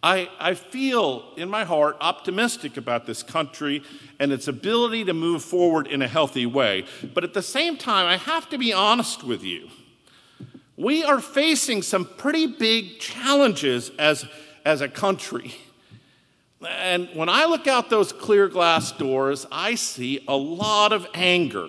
I, 0.02 0.28
I 0.38 0.54
feel 0.54 1.32
in 1.36 1.48
my 1.48 1.64
heart 1.64 1.96
optimistic 2.00 2.76
about 2.76 3.06
this 3.06 3.22
country 3.22 3.82
and 4.18 4.32
its 4.32 4.48
ability 4.48 5.04
to 5.06 5.14
move 5.14 5.42
forward 5.42 5.86
in 5.86 6.00
a 6.00 6.08
healthy 6.08 6.46
way. 6.46 6.84
But 7.14 7.24
at 7.24 7.34
the 7.34 7.42
same 7.42 7.76
time, 7.76 8.06
I 8.06 8.16
have 8.16 8.48
to 8.50 8.58
be 8.58 8.72
honest 8.72 9.24
with 9.24 9.42
you. 9.42 9.68
We 10.76 11.02
are 11.02 11.20
facing 11.20 11.82
some 11.82 12.04
pretty 12.04 12.46
big 12.46 12.98
challenges 13.00 13.90
as, 13.98 14.26
as 14.66 14.80
a 14.80 14.88
country. 14.88 15.54
And 16.68 17.08
when 17.14 17.28
I 17.28 17.44
look 17.44 17.68
out 17.68 17.88
those 17.88 18.12
clear 18.12 18.48
glass 18.48 18.90
doors, 18.90 19.46
I 19.52 19.76
see 19.76 20.24
a 20.26 20.36
lot 20.36 20.92
of 20.92 21.06
anger. 21.14 21.68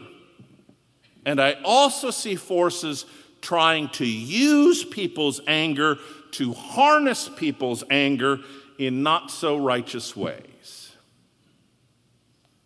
And 1.23 1.39
I 1.39 1.57
also 1.63 2.09
see 2.09 2.35
forces 2.35 3.05
trying 3.39 3.89
to 3.89 4.05
use 4.05 4.83
people's 4.83 5.39
anger 5.45 5.97
to 6.31 6.53
harness 6.53 7.29
people's 7.29 7.83
anger 7.91 8.39
in 8.79 9.03
not 9.03 9.29
so 9.29 9.57
righteous 9.57 10.15
ways. 10.15 10.91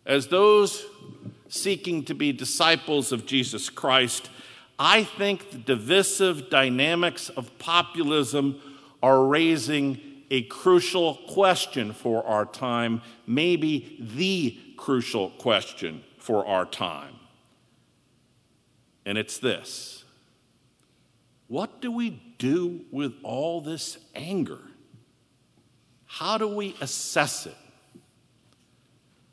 As 0.06 0.28
those 0.28 0.84
seeking 1.48 2.04
to 2.04 2.14
be 2.14 2.32
disciples 2.32 3.12
of 3.12 3.26
Jesus 3.26 3.68
Christ, 3.68 4.30
I 4.78 5.04
think 5.04 5.50
the 5.50 5.58
divisive 5.58 6.48
dynamics 6.48 7.28
of 7.28 7.58
populism 7.58 8.60
are 9.02 9.24
raising 9.24 10.00
a 10.32 10.40
crucial 10.44 11.16
question 11.28 11.92
for 11.92 12.26
our 12.26 12.46
time, 12.46 13.02
maybe 13.26 13.98
the 14.16 14.58
crucial 14.78 15.28
question 15.28 16.02
for 16.16 16.46
our 16.46 16.64
time. 16.64 17.14
And 19.04 19.18
it's 19.18 19.38
this 19.38 20.04
What 21.48 21.82
do 21.82 21.92
we 21.92 22.34
do 22.38 22.80
with 22.90 23.12
all 23.22 23.60
this 23.60 23.98
anger? 24.14 24.60
How 26.06 26.38
do 26.38 26.48
we 26.48 26.76
assess 26.80 27.46
it? 27.46 27.56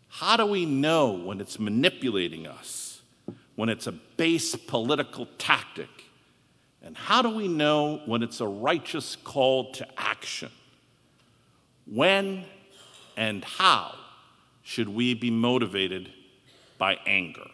How 0.10 0.36
do 0.36 0.46
we 0.46 0.66
know 0.66 1.12
when 1.12 1.40
it's 1.40 1.60
manipulating 1.60 2.46
us, 2.46 3.02
when 3.56 3.70
it's 3.70 3.88
a 3.88 3.94
base 3.94 4.54
political 4.54 5.28
tactic? 5.38 5.88
And 6.82 6.98
how 6.98 7.22
do 7.22 7.30
we 7.30 7.48
know 7.48 8.02
when 8.06 8.22
it's 8.22 8.42
a 8.42 8.48
righteous 8.48 9.16
call 9.16 9.72
to 9.74 9.88
action? 9.98 10.50
When 11.92 12.46
and 13.18 13.44
how 13.44 13.96
should 14.62 14.90
we 14.90 15.16
be 15.16 15.32
motivated 15.32 16.12
by 16.78 16.98
anger? 17.06 17.50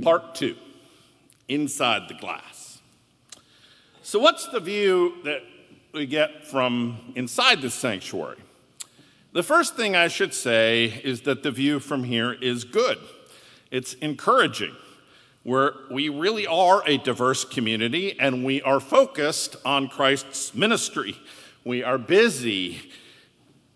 Part 0.00 0.34
two 0.34 0.56
Inside 1.48 2.08
the 2.08 2.14
Glass. 2.14 2.80
So, 4.02 4.18
what's 4.18 4.46
the 4.48 4.60
view 4.60 5.16
that 5.24 5.42
we 5.92 6.06
get 6.06 6.46
from 6.46 7.12
inside 7.14 7.60
this 7.60 7.74
sanctuary? 7.74 8.38
The 9.32 9.42
first 9.42 9.76
thing 9.76 9.94
I 9.94 10.08
should 10.08 10.32
say 10.32 10.86
is 11.04 11.22
that 11.22 11.42
the 11.42 11.50
view 11.50 11.78
from 11.78 12.04
here 12.04 12.32
is 12.32 12.64
good. 12.64 12.98
It's 13.70 13.94
encouraging. 13.94 14.74
Where 15.42 15.74
we 15.90 16.08
really 16.08 16.46
are 16.46 16.82
a 16.86 16.96
diverse 16.96 17.44
community 17.44 18.18
and 18.18 18.44
we 18.44 18.62
are 18.62 18.80
focused 18.80 19.56
on 19.64 19.88
Christ's 19.88 20.54
ministry. 20.54 21.16
We 21.66 21.82
are 21.82 21.98
busy 21.98 22.78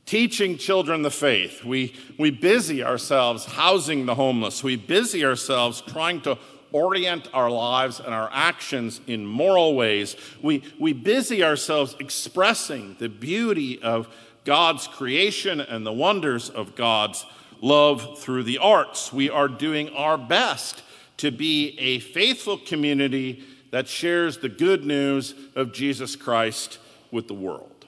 teaching 0.06 0.58
children 0.58 1.02
the 1.02 1.10
faith. 1.10 1.64
We, 1.64 1.96
we 2.20 2.30
busy 2.30 2.84
ourselves 2.84 3.44
housing 3.44 4.06
the 4.06 4.14
homeless. 4.14 4.62
We 4.62 4.76
busy 4.76 5.24
ourselves 5.24 5.80
trying 5.80 6.20
to 6.20 6.38
orient 6.70 7.28
our 7.34 7.50
lives 7.50 7.98
and 7.98 8.14
our 8.14 8.30
actions 8.32 9.00
in 9.08 9.26
moral 9.26 9.74
ways. 9.74 10.14
We, 10.40 10.62
we 10.78 10.92
busy 10.92 11.42
ourselves 11.42 11.96
expressing 11.98 12.94
the 13.00 13.08
beauty 13.08 13.82
of 13.82 14.06
God's 14.44 14.86
creation 14.86 15.60
and 15.60 15.84
the 15.84 15.92
wonders 15.92 16.48
of 16.48 16.76
God's 16.76 17.26
love 17.60 18.20
through 18.20 18.44
the 18.44 18.58
arts. 18.58 19.12
We 19.12 19.30
are 19.30 19.48
doing 19.48 19.88
our 19.96 20.16
best 20.16 20.84
to 21.16 21.32
be 21.32 21.76
a 21.80 21.98
faithful 21.98 22.56
community 22.56 23.42
that 23.72 23.88
shares 23.88 24.38
the 24.38 24.48
good 24.48 24.84
news 24.84 25.34
of 25.56 25.72
Jesus 25.72 26.14
Christ 26.14 26.78
with 27.10 27.26
the 27.26 27.34
world. 27.34 27.79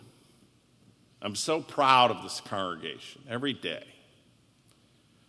I'm 1.23 1.37
so 1.37 1.61
proud 1.61 2.11
of 2.11 2.23
this 2.23 2.41
congregation 2.41 3.23
every 3.31 3.53
day. 3.53 3.85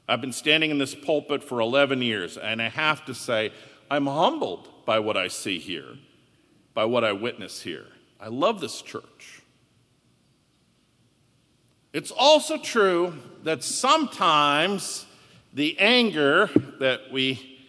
I've 0.09 0.21
been 0.21 0.33
standing 0.33 0.71
in 0.71 0.79
this 0.79 0.95
pulpit 0.95 1.43
for 1.43 1.59
11 1.59 2.01
years, 2.01 2.35
and 2.35 2.61
I 2.61 2.69
have 2.69 3.05
to 3.05 3.13
say, 3.13 3.51
I'm 3.89 4.07
humbled 4.07 4.67
by 4.85 4.99
what 4.99 5.15
I 5.15 5.27
see 5.27 5.59
here, 5.59 5.95
by 6.73 6.85
what 6.85 7.03
I 7.03 7.11
witness 7.13 7.61
here. 7.61 7.85
I 8.19 8.27
love 8.27 8.59
this 8.59 8.81
church. 8.81 9.43
It's 11.93 12.11
also 12.11 12.57
true 12.57 13.13
that 13.43 13.63
sometimes 13.63 15.05
the 15.53 15.77
anger 15.77 16.49
that 16.79 17.11
we 17.11 17.59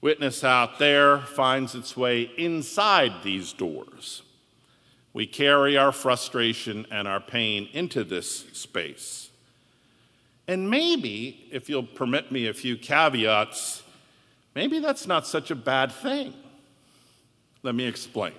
witness 0.00 0.42
out 0.42 0.78
there 0.78 1.18
finds 1.18 1.74
its 1.74 1.94
way 1.94 2.30
inside 2.38 3.12
these 3.22 3.52
doors. 3.52 4.22
We 5.16 5.26
carry 5.26 5.78
our 5.78 5.92
frustration 5.92 6.84
and 6.90 7.08
our 7.08 7.20
pain 7.20 7.70
into 7.72 8.04
this 8.04 8.40
space. 8.52 9.30
And 10.46 10.68
maybe, 10.68 11.48
if 11.50 11.70
you'll 11.70 11.84
permit 11.84 12.30
me 12.30 12.48
a 12.48 12.52
few 12.52 12.76
caveats, 12.76 13.82
maybe 14.54 14.78
that's 14.78 15.06
not 15.06 15.26
such 15.26 15.50
a 15.50 15.54
bad 15.54 15.90
thing. 15.90 16.34
Let 17.62 17.74
me 17.74 17.86
explain. 17.86 18.34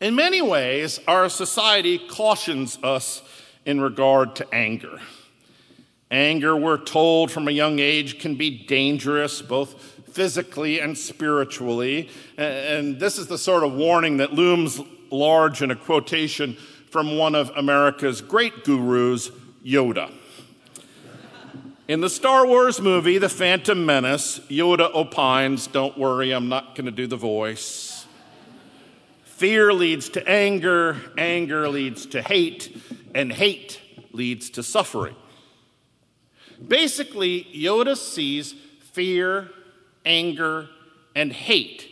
In 0.00 0.14
many 0.14 0.40
ways, 0.40 0.98
our 1.06 1.28
society 1.28 1.98
cautions 1.98 2.78
us 2.82 3.20
in 3.66 3.82
regard 3.82 4.34
to 4.36 4.54
anger. 4.54 4.98
Anger, 6.10 6.56
we're 6.56 6.82
told 6.82 7.30
from 7.30 7.48
a 7.48 7.50
young 7.50 7.80
age, 7.80 8.18
can 8.18 8.34
be 8.34 8.64
dangerous, 8.64 9.42
both 9.42 9.97
physically 10.12 10.80
and 10.80 10.96
spiritually. 10.96 12.08
And 12.36 12.98
this 12.98 13.18
is 13.18 13.26
the 13.26 13.38
sort 13.38 13.64
of 13.64 13.72
warning 13.72 14.18
that 14.18 14.32
looms 14.32 14.80
large 15.10 15.62
in 15.62 15.70
a 15.70 15.76
quotation 15.76 16.56
from 16.90 17.16
one 17.16 17.34
of 17.34 17.50
America's 17.56 18.20
great 18.20 18.64
gurus, 18.64 19.30
Yoda. 19.64 20.12
In 21.86 22.02
the 22.02 22.10
Star 22.10 22.46
Wars 22.46 22.80
movie, 22.80 23.16
The 23.16 23.30
Phantom 23.30 23.86
Menace, 23.86 24.40
Yoda 24.50 24.94
opines, 24.94 25.66
Don't 25.66 25.96
worry, 25.96 26.32
I'm 26.32 26.48
not 26.48 26.74
going 26.74 26.84
to 26.84 26.90
do 26.92 27.06
the 27.06 27.16
voice. 27.16 28.06
Fear 29.24 29.72
leads 29.72 30.08
to 30.10 30.28
anger, 30.28 30.96
anger 31.16 31.68
leads 31.68 32.04
to 32.06 32.20
hate, 32.20 32.76
and 33.14 33.32
hate 33.32 33.80
leads 34.12 34.50
to 34.50 34.62
suffering. 34.62 35.16
Basically, 36.66 37.44
Yoda 37.54 37.96
sees 37.96 38.52
fear, 38.92 39.48
anger, 40.08 40.68
and 41.14 41.32
hate 41.32 41.88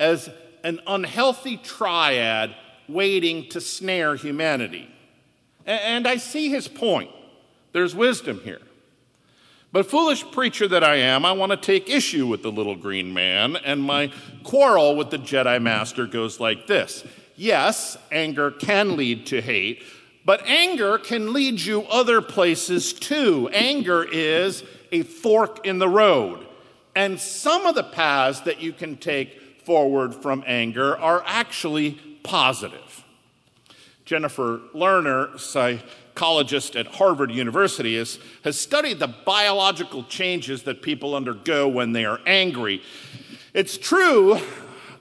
as 0.00 0.28
an 0.64 0.80
unhealthy 0.86 1.56
triad 1.58 2.54
waiting 2.88 3.48
to 3.50 3.60
snare 3.60 4.16
humanity. 4.16 4.88
And 5.66 6.08
I 6.08 6.16
see 6.16 6.48
his 6.48 6.66
point. 6.66 7.10
There's 7.72 7.94
wisdom 7.94 8.40
here. 8.42 8.60
But, 9.70 9.84
foolish 9.84 10.24
preacher 10.30 10.66
that 10.68 10.82
I 10.82 10.96
am, 10.96 11.26
I 11.26 11.32
want 11.32 11.52
to 11.52 11.58
take 11.58 11.90
issue 11.90 12.26
with 12.26 12.42
the 12.42 12.50
little 12.50 12.74
green 12.74 13.12
man, 13.12 13.56
and 13.56 13.82
my 13.82 14.10
quarrel 14.42 14.96
with 14.96 15.10
the 15.10 15.18
Jedi 15.18 15.60
Master 15.60 16.06
goes 16.06 16.40
like 16.40 16.66
this 16.66 17.04
Yes, 17.36 17.98
anger 18.10 18.50
can 18.50 18.96
lead 18.96 19.26
to 19.26 19.42
hate, 19.42 19.82
but 20.24 20.42
anger 20.46 20.96
can 20.96 21.34
lead 21.34 21.60
you 21.60 21.82
other 21.82 22.22
places 22.22 22.94
too. 22.94 23.50
Anger 23.52 24.04
is 24.10 24.64
a 24.90 25.02
fork 25.02 25.66
in 25.66 25.78
the 25.78 25.88
road. 25.88 26.47
And 26.98 27.20
some 27.20 27.64
of 27.64 27.76
the 27.76 27.84
paths 27.84 28.40
that 28.40 28.60
you 28.60 28.72
can 28.72 28.96
take 28.96 29.62
forward 29.62 30.16
from 30.16 30.42
anger 30.48 30.98
are 30.98 31.22
actually 31.24 31.92
positive. 32.24 33.04
Jennifer 34.04 34.58
Lerner, 34.74 35.38
psychologist 35.38 36.74
at 36.74 36.88
Harvard 36.88 37.30
University, 37.30 37.96
has, 37.96 38.18
has 38.42 38.58
studied 38.58 38.98
the 38.98 39.06
biological 39.06 40.02
changes 40.02 40.64
that 40.64 40.82
people 40.82 41.14
undergo 41.14 41.68
when 41.68 41.92
they 41.92 42.04
are 42.04 42.18
angry. 42.26 42.82
It's 43.54 43.78
true, 43.78 44.36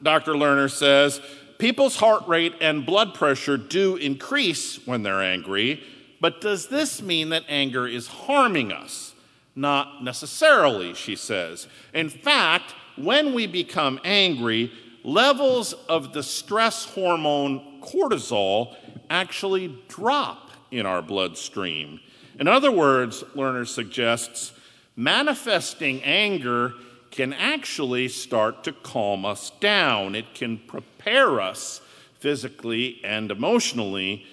Dr. 0.04 0.34
Lerner 0.34 0.70
says, 0.70 1.20
people's 1.58 1.96
heart 1.96 2.28
rate 2.28 2.54
and 2.62 2.86
blood 2.86 3.16
pressure 3.16 3.58
do 3.58 3.96
increase 3.96 4.86
when 4.86 5.02
they're 5.02 5.24
angry, 5.24 5.84
but 6.22 6.42
does 6.42 6.68
this 6.68 7.02
mean 7.02 7.30
that 7.30 7.46
anger 7.50 7.88
is 7.88 8.06
harming 8.06 8.72
us? 8.72 9.16
Not 9.58 10.04
necessarily, 10.04 10.94
she 10.94 11.16
says. 11.16 11.68
In 11.92 12.10
fact, 12.10 12.76
when 12.96 13.34
we 13.34 13.48
become 13.48 14.00
angry, 14.04 14.72
levels 15.04 15.74
of 15.90 16.14
the 16.14 16.22
stress 16.22 16.86
hormone 16.86 17.82
cortisol 17.82 18.76
actually 19.10 19.76
drop 19.88 20.52
in 20.70 20.86
our 20.86 21.02
bloodstream. 21.02 22.00
In 22.40 22.48
other 22.48 22.72
words, 22.72 23.24
Lerner 23.36 23.68
suggests, 23.68 24.54
manifesting 24.96 26.04
anger 26.04 26.74
can 27.10 27.34
actually 27.34 28.10
start 28.10 28.64
to 28.66 28.72
calm 28.72 29.26
us 29.26 29.52
down. 29.60 30.14
It 30.14 30.36
can 30.36 30.60
prepare 30.60 31.42
us 31.42 31.82
physically 32.20 33.02
and 33.04 33.32
emotionally 33.32 34.24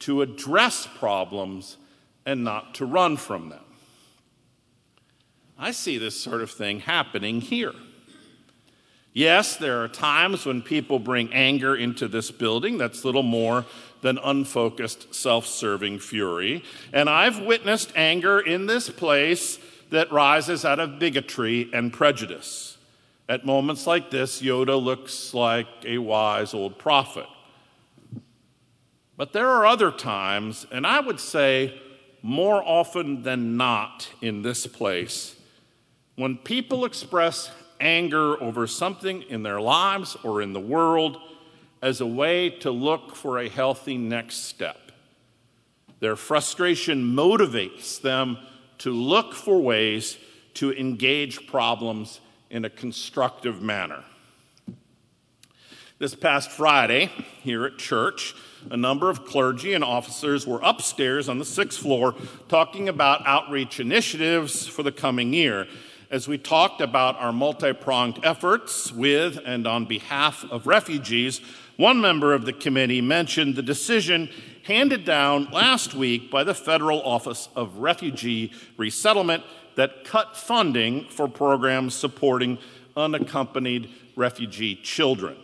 to 0.00 0.20
address 0.20 0.86
problems 0.98 1.78
and 2.26 2.44
not 2.44 2.74
to 2.74 2.84
run 2.84 3.16
from 3.16 3.48
them. 3.48 3.63
I 5.58 5.70
see 5.70 5.98
this 5.98 6.20
sort 6.20 6.42
of 6.42 6.50
thing 6.50 6.80
happening 6.80 7.40
here. 7.40 7.72
Yes, 9.12 9.56
there 9.56 9.82
are 9.82 9.88
times 9.88 10.44
when 10.44 10.60
people 10.60 10.98
bring 10.98 11.32
anger 11.32 11.76
into 11.76 12.08
this 12.08 12.32
building 12.32 12.78
that's 12.78 13.04
little 13.04 13.22
more 13.22 13.64
than 14.02 14.18
unfocused, 14.18 15.14
self 15.14 15.46
serving 15.46 16.00
fury. 16.00 16.64
And 16.92 17.08
I've 17.08 17.38
witnessed 17.38 17.92
anger 17.94 18.40
in 18.40 18.66
this 18.66 18.90
place 18.90 19.58
that 19.90 20.10
rises 20.10 20.64
out 20.64 20.80
of 20.80 20.98
bigotry 20.98 21.70
and 21.72 21.92
prejudice. 21.92 22.76
At 23.28 23.46
moments 23.46 23.86
like 23.86 24.10
this, 24.10 24.42
Yoda 24.42 24.82
looks 24.82 25.32
like 25.32 25.68
a 25.84 25.98
wise 25.98 26.52
old 26.52 26.78
prophet. 26.78 27.26
But 29.16 29.32
there 29.32 29.48
are 29.48 29.64
other 29.64 29.92
times, 29.92 30.66
and 30.72 30.84
I 30.84 30.98
would 30.98 31.20
say 31.20 31.80
more 32.20 32.62
often 32.66 33.22
than 33.22 33.56
not 33.56 34.10
in 34.20 34.42
this 34.42 34.66
place, 34.66 35.36
when 36.16 36.36
people 36.36 36.84
express 36.84 37.50
anger 37.80 38.40
over 38.42 38.66
something 38.66 39.22
in 39.22 39.42
their 39.42 39.60
lives 39.60 40.16
or 40.22 40.40
in 40.42 40.52
the 40.52 40.60
world 40.60 41.18
as 41.82 42.00
a 42.00 42.06
way 42.06 42.48
to 42.48 42.70
look 42.70 43.14
for 43.14 43.38
a 43.38 43.48
healthy 43.48 43.98
next 43.98 44.44
step. 44.44 44.92
Their 46.00 46.16
frustration 46.16 47.14
motivates 47.14 48.00
them 48.00 48.38
to 48.78 48.92
look 48.92 49.34
for 49.34 49.60
ways 49.60 50.18
to 50.54 50.72
engage 50.72 51.46
problems 51.46 52.20
in 52.50 52.64
a 52.64 52.70
constructive 52.70 53.60
manner. 53.60 54.04
This 55.98 56.14
past 56.14 56.50
Friday, 56.50 57.10
here 57.42 57.64
at 57.64 57.78
church, 57.78 58.34
a 58.70 58.76
number 58.76 59.10
of 59.10 59.24
clergy 59.24 59.74
and 59.74 59.84
officers 59.84 60.46
were 60.46 60.60
upstairs 60.62 61.28
on 61.28 61.38
the 61.38 61.44
sixth 61.44 61.80
floor 61.80 62.14
talking 62.48 62.88
about 62.88 63.26
outreach 63.26 63.78
initiatives 63.78 64.66
for 64.66 64.82
the 64.82 64.92
coming 64.92 65.32
year 65.32 65.66
as 66.10 66.28
we 66.28 66.38
talked 66.38 66.80
about 66.80 67.16
our 67.18 67.32
multi 67.32 67.72
pronged 67.72 68.20
efforts 68.22 68.92
with 68.92 69.38
and 69.44 69.66
on 69.66 69.86
behalf 69.86 70.44
of 70.50 70.66
refugees, 70.66 71.40
one 71.76 72.00
member 72.00 72.34
of 72.34 72.44
the 72.44 72.52
committee 72.52 73.00
mentioned 73.00 73.56
the 73.56 73.62
decision 73.62 74.28
handed 74.64 75.04
down 75.04 75.50
last 75.50 75.94
week 75.94 76.30
by 76.30 76.44
the 76.44 76.54
Federal 76.54 77.02
Office 77.02 77.48
of 77.56 77.78
Refugee 77.78 78.52
Resettlement 78.76 79.42
that 79.76 80.04
cut 80.04 80.36
funding 80.36 81.06
for 81.08 81.28
programs 81.28 81.94
supporting 81.94 82.58
unaccompanied 82.96 83.90
refugee 84.16 84.76
children. 84.76 85.36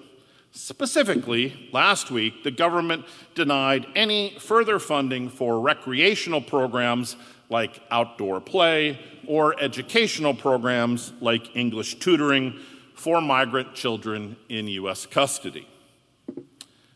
Specifically, 0.52 1.68
last 1.72 2.10
week, 2.10 2.42
the 2.42 2.50
government 2.50 3.04
denied 3.34 3.86
any 3.94 4.36
further 4.38 4.78
funding 4.78 5.28
for 5.28 5.60
recreational 5.60 6.40
programs 6.40 7.16
like 7.50 7.82
outdoor 7.90 8.40
play 8.40 8.98
or 9.26 9.60
educational 9.60 10.32
programs 10.32 11.12
like 11.20 11.54
English 11.54 11.96
tutoring 11.96 12.58
for 12.94 13.20
migrant 13.20 13.74
children 13.74 14.36
in 14.48 14.68
U.S. 14.68 15.04
custody. 15.04 15.68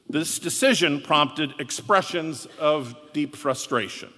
This 0.08 0.38
decision 0.38 1.00
prompted 1.00 1.54
expressions 1.58 2.46
of 2.58 2.94
deep 3.12 3.34
frustration. 3.34 4.10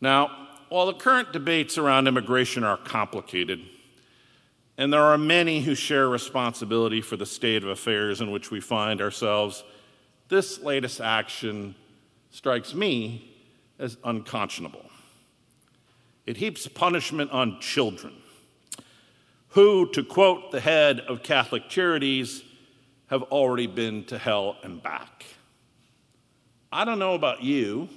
Now, 0.00 0.48
while 0.68 0.86
the 0.86 0.94
current 0.94 1.32
debates 1.32 1.78
around 1.78 2.06
immigration 2.06 2.62
are 2.62 2.76
complicated, 2.76 3.60
and 4.76 4.92
there 4.92 5.02
are 5.02 5.18
many 5.18 5.60
who 5.60 5.74
share 5.74 6.08
responsibility 6.08 7.00
for 7.00 7.16
the 7.16 7.26
state 7.26 7.62
of 7.62 7.68
affairs 7.68 8.20
in 8.20 8.30
which 8.30 8.50
we 8.50 8.60
find 8.60 9.00
ourselves, 9.00 9.64
this 10.28 10.60
latest 10.60 11.00
action 11.00 11.74
strikes 12.30 12.74
me 12.74 13.34
as 13.78 13.96
unconscionable. 14.04 14.89
It 16.30 16.36
heaps 16.36 16.68
punishment 16.68 17.32
on 17.32 17.58
children, 17.58 18.12
who, 19.48 19.90
to 19.90 20.04
quote 20.04 20.52
the 20.52 20.60
head 20.60 21.00
of 21.00 21.24
Catholic 21.24 21.68
Charities, 21.68 22.44
have 23.08 23.24
already 23.24 23.66
been 23.66 24.04
to 24.04 24.16
hell 24.16 24.56
and 24.62 24.80
back. 24.80 25.24
I 26.70 26.84
don't 26.84 27.00
know 27.00 27.14
about 27.14 27.42
you, 27.42 27.88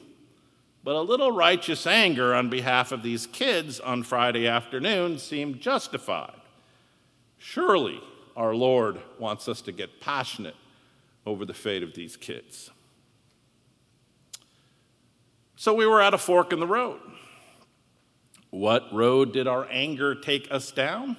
but 0.83 0.95
a 0.95 1.01
little 1.01 1.31
righteous 1.31 1.85
anger 1.85 2.33
on 2.33 2.49
behalf 2.49 2.91
of 2.91 3.03
these 3.03 3.27
kids 3.27 3.79
on 3.79 4.01
Friday 4.01 4.47
afternoon 4.47 5.19
seemed 5.19 5.61
justified. 5.61 6.41
Surely 7.37 8.01
our 8.35 8.55
Lord 8.55 8.97
wants 9.19 9.47
us 9.47 9.61
to 9.61 9.71
get 9.71 10.01
passionate 10.01 10.55
over 11.27 11.45
the 11.45 11.53
fate 11.53 11.83
of 11.83 11.93
these 11.93 12.17
kids. 12.17 12.71
So 15.55 15.75
we 15.75 15.85
were 15.85 16.01
at 16.01 16.15
a 16.15 16.17
fork 16.17 16.51
in 16.51 16.59
the 16.59 16.65
road. 16.65 16.99
What 18.53 18.93
road 18.93 19.33
did 19.33 19.47
our 19.47 19.67
anger 19.71 20.13
take 20.13 20.47
us 20.51 20.69
down? 20.69 21.17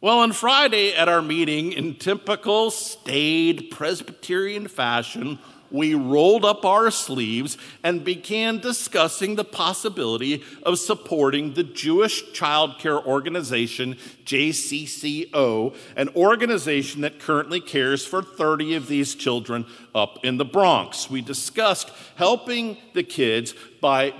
Well, 0.00 0.20
on 0.20 0.30
Friday 0.30 0.94
at 0.94 1.08
our 1.08 1.20
meeting, 1.20 1.72
in 1.72 1.96
typical 1.96 2.70
staid 2.70 3.72
Presbyterian 3.72 4.68
fashion, 4.68 5.40
we 5.72 5.96
rolled 5.96 6.44
up 6.44 6.64
our 6.64 6.92
sleeves 6.92 7.58
and 7.82 8.04
began 8.04 8.58
discussing 8.58 9.34
the 9.34 9.42
possibility 9.42 10.44
of 10.62 10.78
supporting 10.78 11.54
the 11.54 11.64
Jewish 11.64 12.32
child 12.32 12.78
care 12.78 13.04
organization, 13.04 13.96
JCCO, 14.24 15.74
an 15.96 16.08
organization 16.10 17.00
that 17.00 17.18
currently 17.18 17.60
cares 17.60 18.06
for 18.06 18.22
30 18.22 18.76
of 18.76 18.86
these 18.86 19.16
children 19.16 19.66
up 19.92 20.24
in 20.24 20.36
the 20.36 20.44
Bronx. 20.44 21.10
We 21.10 21.20
discussed 21.20 21.90
helping 22.14 22.76
the 22.92 23.02
kids 23.02 23.54
by 23.80 24.14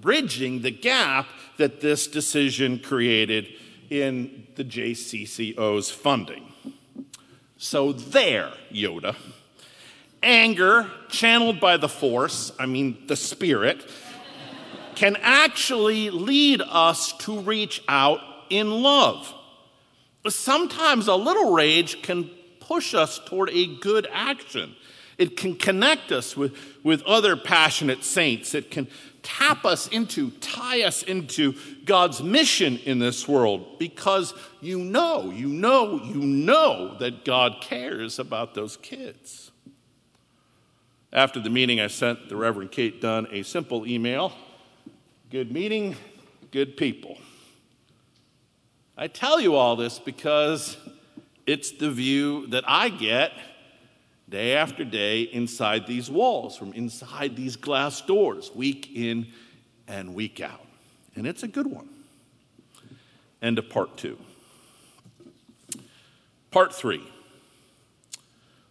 bridging 0.00 0.62
the 0.62 0.70
gap 0.70 1.26
that 1.56 1.80
this 1.80 2.06
decision 2.06 2.78
created 2.78 3.48
in 3.90 4.46
the 4.56 4.64
JCCO's 4.64 5.90
funding. 5.90 6.52
So, 7.56 7.92
there, 7.92 8.52
Yoda. 8.70 9.16
Anger, 10.22 10.90
channeled 11.08 11.60
by 11.60 11.76
the 11.76 11.88
force, 11.88 12.52
I 12.58 12.66
mean 12.66 13.06
the 13.06 13.16
spirit, 13.16 13.88
can 14.94 15.16
actually 15.20 16.10
lead 16.10 16.62
us 16.62 17.12
to 17.18 17.40
reach 17.40 17.82
out 17.86 18.20
in 18.50 18.70
love. 18.70 19.32
Sometimes 20.28 21.06
a 21.06 21.14
little 21.14 21.52
rage 21.52 22.02
can 22.02 22.28
push 22.60 22.94
us 22.94 23.20
toward 23.24 23.50
a 23.50 23.78
good 23.78 24.08
action. 24.10 24.74
It 25.18 25.36
can 25.36 25.54
connect 25.54 26.12
us 26.12 26.36
with, 26.36 26.56
with 26.82 27.02
other 27.04 27.36
passionate 27.36 28.04
saints. 28.04 28.54
It 28.54 28.70
can 28.70 28.88
tap 29.26 29.64
us 29.64 29.88
into, 29.88 30.30
tie 30.30 30.82
us 30.82 31.02
into 31.02 31.54
God's 31.84 32.22
mission 32.22 32.78
in 32.84 33.00
this 33.00 33.26
world 33.26 33.80
because 33.80 34.32
you 34.60 34.78
know, 34.78 35.32
you 35.32 35.48
know, 35.48 36.00
you 36.04 36.20
know 36.20 36.96
that 36.98 37.24
God 37.24 37.56
cares 37.60 38.20
about 38.20 38.54
those 38.54 38.76
kids. 38.76 39.50
After 41.12 41.40
the 41.40 41.50
meeting, 41.50 41.80
I 41.80 41.88
sent 41.88 42.28
the 42.28 42.36
Reverend 42.36 42.70
Kate 42.70 43.00
Dunn 43.00 43.26
a 43.32 43.42
simple 43.42 43.86
email 43.86 44.32
Good 45.28 45.50
meeting, 45.50 45.96
good 46.52 46.76
people. 46.76 47.18
I 48.96 49.08
tell 49.08 49.40
you 49.40 49.56
all 49.56 49.74
this 49.74 49.98
because 49.98 50.76
it's 51.46 51.72
the 51.72 51.90
view 51.90 52.46
that 52.48 52.62
I 52.64 52.90
get 52.90 53.32
day 54.28 54.54
after 54.54 54.84
day 54.84 55.22
inside 55.22 55.86
these 55.86 56.10
walls, 56.10 56.56
from 56.56 56.72
inside 56.72 57.36
these 57.36 57.56
glass 57.56 58.00
doors, 58.00 58.50
week 58.54 58.90
in 58.94 59.26
and 59.86 60.14
week 60.14 60.40
out. 60.40 60.66
And 61.14 61.26
it's 61.26 61.42
a 61.42 61.48
good 61.48 61.66
one. 61.66 61.88
End 63.40 63.58
of 63.58 63.68
part 63.68 63.96
two. 63.96 64.18
Part 66.50 66.74
three. 66.74 67.06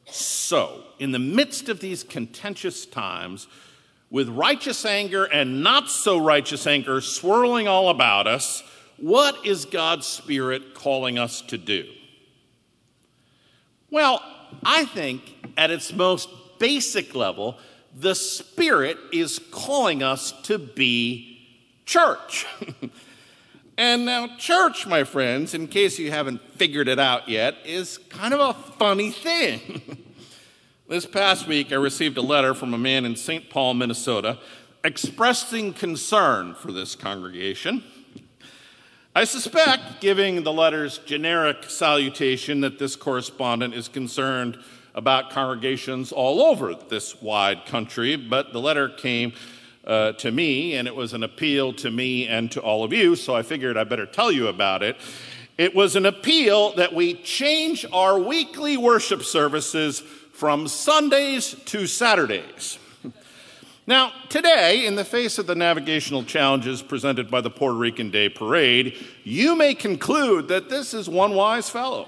So, 0.05 0.83
in 0.99 1.11
the 1.11 1.19
midst 1.19 1.69
of 1.69 1.79
these 1.79 2.03
contentious 2.03 2.85
times, 2.85 3.47
with 4.09 4.29
righteous 4.29 4.85
anger 4.85 5.25
and 5.25 5.63
not 5.63 5.89
so 5.89 6.17
righteous 6.17 6.67
anger 6.67 7.01
swirling 7.01 7.67
all 7.67 7.89
about 7.89 8.27
us, 8.27 8.63
what 8.97 9.45
is 9.45 9.65
God's 9.65 10.05
Spirit 10.05 10.73
calling 10.73 11.17
us 11.17 11.41
to 11.41 11.57
do? 11.57 11.85
Well, 13.89 14.21
I 14.65 14.85
think 14.85 15.21
at 15.55 15.69
its 15.69 15.93
most 15.93 16.29
basic 16.57 17.13
level, 17.13 17.57
the 17.95 18.15
Spirit 18.15 18.97
is 19.13 19.39
calling 19.51 20.01
us 20.01 20.33
to 20.43 20.57
be 20.57 21.35
church. 21.85 22.45
and 23.77 24.05
now, 24.05 24.35
church, 24.37 24.87
my 24.87 25.03
friends, 25.03 25.53
in 25.53 25.67
case 25.67 25.99
you 25.99 26.11
haven't 26.11 26.41
figured 26.53 26.87
it 26.87 26.99
out 26.99 27.29
yet, 27.29 27.55
is 27.63 27.99
kind 28.09 28.33
of 28.33 28.39
a 28.39 28.53
funny 28.53 29.11
thing. 29.11 30.03
this 30.89 31.05
past 31.05 31.47
week, 31.47 31.71
I 31.71 31.75
received 31.75 32.17
a 32.17 32.21
letter 32.21 32.53
from 32.53 32.73
a 32.73 32.77
man 32.77 33.05
in 33.05 33.15
St. 33.15 33.49
Paul, 33.49 33.75
Minnesota, 33.75 34.39
expressing 34.83 35.73
concern 35.73 36.55
for 36.55 36.71
this 36.71 36.95
congregation. 36.95 37.83
I 39.17 39.23
suspect, 39.23 40.01
giving 40.01 40.43
the 40.43 40.51
letter's 40.51 40.97
generic 40.97 41.69
salutation, 41.69 42.59
that 42.59 42.77
this 42.77 42.97
correspondent 42.97 43.73
is 43.73 43.87
concerned 43.87 44.59
about 44.93 45.29
congregations 45.29 46.11
all 46.11 46.41
over 46.41 46.75
this 46.75 47.21
wide 47.21 47.65
country, 47.65 48.17
but 48.17 48.51
the 48.51 48.59
letter 48.59 48.89
came 48.89 49.31
uh, 49.87 50.11
to 50.11 50.33
me, 50.33 50.75
and 50.75 50.85
it 50.85 50.93
was 50.93 51.13
an 51.13 51.23
appeal 51.23 51.71
to 51.75 51.89
me 51.89 52.27
and 52.27 52.51
to 52.51 52.59
all 52.59 52.83
of 52.83 52.91
you, 52.91 53.15
so 53.15 53.33
I 53.33 53.41
figured 53.41 53.77
I 53.77 53.85
better 53.85 54.05
tell 54.05 54.33
you 54.33 54.47
about 54.47 54.83
it. 54.83 54.97
It 55.57 55.73
was 55.73 55.95
an 55.95 56.05
appeal 56.05 56.75
that 56.75 56.93
we 56.93 57.13
change 57.13 57.85
our 57.93 58.19
weekly 58.19 58.75
worship 58.75 59.23
services 59.23 60.01
from 60.33 60.67
Sundays 60.67 61.55
to 61.67 61.87
Saturdays. 61.87 62.79
Now, 63.87 64.13
today, 64.29 64.87
in 64.87 64.95
the 64.95 65.05
face 65.05 65.37
of 65.37 65.45
the 65.45 65.53
navigational 65.53 66.23
challenges 66.23 66.81
presented 66.81 67.29
by 67.29 67.41
the 67.41 67.51
Puerto 67.51 67.77
Rican 67.77 68.09
Day 68.09 68.29
Parade, 68.29 68.95
you 69.23 69.55
may 69.55 69.75
conclude 69.75 70.47
that 70.47 70.69
this 70.69 70.95
is 70.95 71.07
one 71.07 71.35
wise 71.35 71.69
fellow. 71.69 72.07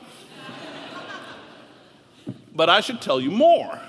but 2.55 2.67
I 2.67 2.81
should 2.81 2.99
tell 2.99 3.21
you 3.21 3.29
more. 3.29 3.79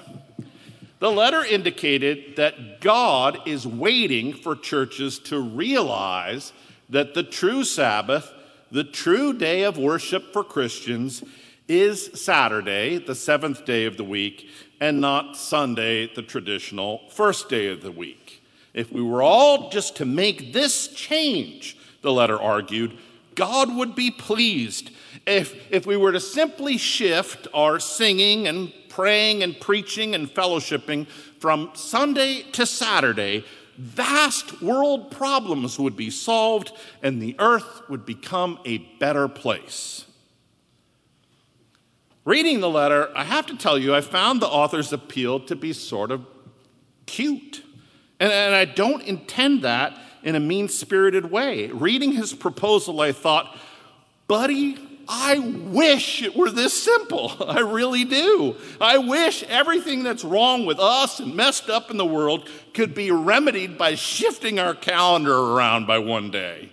The 0.99 1.11
letter 1.11 1.43
indicated 1.43 2.37
that 2.37 2.83
God 2.83 3.39
is 3.47 3.67
waiting 3.67 4.35
for 4.35 4.55
churches 4.55 5.19
to 5.21 5.41
realize 5.41 6.53
that 6.91 7.15
the 7.15 7.23
true 7.23 7.65
Sabbath, 7.65 8.31
the 8.71 8.85
true 8.85 9.33
day 9.33 9.63
of 9.63 9.79
worship 9.79 10.35
for 10.35 10.45
Christians, 10.45 11.23
is 11.69 12.11
Saturday, 12.15 12.99
the 12.99 13.15
seventh 13.15 13.65
day 13.65 13.85
of 13.85 13.99
the 13.99 14.05
week, 14.05 14.49
and 14.81 15.01
not 15.01 15.37
Sunday, 15.37 16.13
the 16.15 16.23
traditional 16.23 17.03
first 17.11 17.49
day 17.49 17.69
of 17.69 17.83
the 17.83 17.93
week. 17.93 18.43
If 18.73 18.91
we 18.91 19.03
were 19.03 19.23
all 19.23 19.71
just 19.71 19.97
to 19.97 20.05
make 20.05 20.53
this 20.53 20.89
change, 20.89 21.77
the 22.03 22.13
letter 22.13 22.41
argued, 22.41 22.97
God 23.35 23.75
would 23.77 23.95
be 23.95 24.11
pleased. 24.11 24.91
If, 25.27 25.55
if 25.71 25.87
we 25.87 25.97
were 25.97 26.13
to 26.13 26.21
simply 26.21 26.79
shift 26.79 27.47
our 27.53 27.79
singing 27.79 28.49
and 28.49 28.73
praying 28.89 29.43
and 29.43 29.59
preaching 29.61 30.15
and 30.15 30.29
fellowshipping 30.29 31.07
from 31.39 31.71
Sunday 31.75 32.43
to 32.53 32.67
Saturday, 32.67 33.45
vast 33.77 34.61
world 34.61 35.11
problems 35.11 35.79
would 35.79 35.97
be 35.97 36.11
solved 36.11 36.73
and 37.03 37.23
the 37.23 37.37
earth 37.39 37.83
would 37.89 38.05
become 38.05 38.59
a 38.65 38.79
better 38.99 39.29
place. 39.29 40.08
Reading 42.29 42.61
the 42.61 42.69
letter, 42.69 43.11
I 43.17 43.25
have 43.25 43.47
to 43.47 43.57
tell 43.57 43.79
you, 43.79 43.95
I 43.95 44.03
found 44.03 44.43
the 44.43 44.49
author's 44.49 44.93
appeal 44.93 45.41
to 45.47 45.57
be 45.57 45.73
sort 45.73 46.11
of 46.11 46.27
cute. 47.07 47.63
And, 48.21 48.31
and 48.31 48.55
I 48.55 48.67
don't 48.67 49.03
intend 49.05 49.63
that 49.63 49.99
in 50.23 50.35
a 50.35 50.41
mean 50.41 50.69
spirited 50.69 51.31
way. 51.31 51.69
Reading 51.69 52.13
his 52.13 52.35
proposal, 52.35 53.01
I 53.01 53.13
thought, 53.13 53.57
buddy, 54.27 54.77
I 55.09 55.39
wish 55.39 56.21
it 56.21 56.37
were 56.37 56.51
this 56.51 56.75
simple. 56.75 57.33
I 57.49 57.61
really 57.61 58.05
do. 58.05 58.57
I 58.79 58.99
wish 58.99 59.43
everything 59.45 60.03
that's 60.03 60.23
wrong 60.23 60.67
with 60.67 60.79
us 60.79 61.21
and 61.21 61.35
messed 61.35 61.71
up 61.71 61.91
in 61.91 61.97
the 61.97 62.05
world 62.05 62.47
could 62.75 62.95
be 62.95 63.11
remedied 63.11 63.79
by 63.79 63.95
shifting 63.95 64.59
our 64.59 64.75
calendar 64.75 65.35
around 65.35 65.87
by 65.87 65.97
one 65.97 66.31
day. 66.31 66.73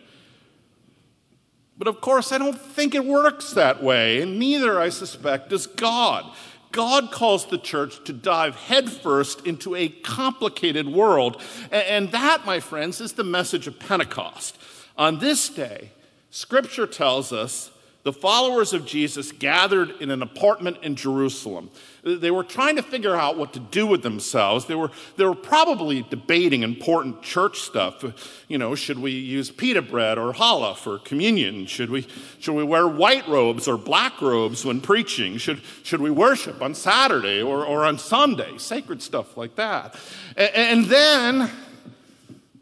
But 1.78 1.88
of 1.88 2.00
course, 2.00 2.32
I 2.32 2.38
don't 2.38 2.60
think 2.60 2.96
it 2.96 3.06
works 3.06 3.52
that 3.52 3.84
way, 3.84 4.22
and 4.22 4.40
neither, 4.40 4.80
I 4.80 4.90
suspect, 4.90 5.50
does 5.50 5.68
God. 5.68 6.26
God 6.72 7.12
calls 7.12 7.46
the 7.46 7.58
church 7.58 8.04
to 8.06 8.14
dive 8.14 8.56
headfirst 8.56 9.46
into 9.46 9.76
a 9.76 9.90
complicated 9.90 10.88
world. 10.88 11.42
And 11.72 12.12
that, 12.12 12.46
my 12.46 12.60
friends, 12.60 13.00
is 13.00 13.14
the 13.14 13.24
message 13.24 13.68
of 13.68 13.80
Pentecost. 13.80 14.58
On 14.98 15.20
this 15.20 15.50
day, 15.50 15.92
Scripture 16.32 16.88
tells 16.88 17.32
us 17.32 17.72
the 18.06 18.14
followers 18.14 18.72
of 18.72 18.86
Jesus 18.86 19.32
gathered 19.32 19.90
in 20.00 20.12
an 20.12 20.22
apartment 20.22 20.78
in 20.84 20.96
Jerusalem. 20.96 21.72
They 22.04 22.30
were 22.30 22.44
trying 22.44 22.76
to 22.76 22.84
figure 22.84 23.16
out 23.16 23.36
what 23.36 23.54
to 23.54 23.60
do 23.60 23.88
with 23.88 24.04
themselves. 24.04 24.68
They 24.68 24.76
were, 24.76 24.92
they 25.18 25.26
were 25.26 25.34
probably 25.34 26.04
debating 26.04 26.62
important 26.62 27.24
church 27.24 27.62
stuff. 27.62 28.06
You 28.48 28.60
know, 28.60 28.76
should 28.76 29.00
we 29.00 29.10
use 29.10 29.50
pita 29.50 29.82
bread 29.82 30.20
or 30.20 30.34
challah 30.34 30.78
for 30.78 31.00
communion? 31.00 31.66
Should 31.66 31.90
we, 31.90 32.06
should 32.38 32.54
we 32.54 32.64
wear 32.64 32.88
white 32.88 33.28
robes 33.28 33.68
or 33.68 33.76
black 33.76 34.22
robes 34.22 34.64
when 34.64 34.82
preaching? 34.82 35.38
Should, 35.38 35.64
should 35.82 36.00
we 36.00 36.12
worship 36.12 36.62
on 36.62 36.76
Saturday 36.76 37.42
or, 37.42 37.66
or 37.66 37.86
on 37.86 37.98
Sunday? 37.98 38.60
Sacred 38.60 39.02
stuff 39.02 39.36
like 39.36 39.56
that. 39.56 40.00
and, 40.38 40.54
and 40.54 40.86
then 40.86 41.52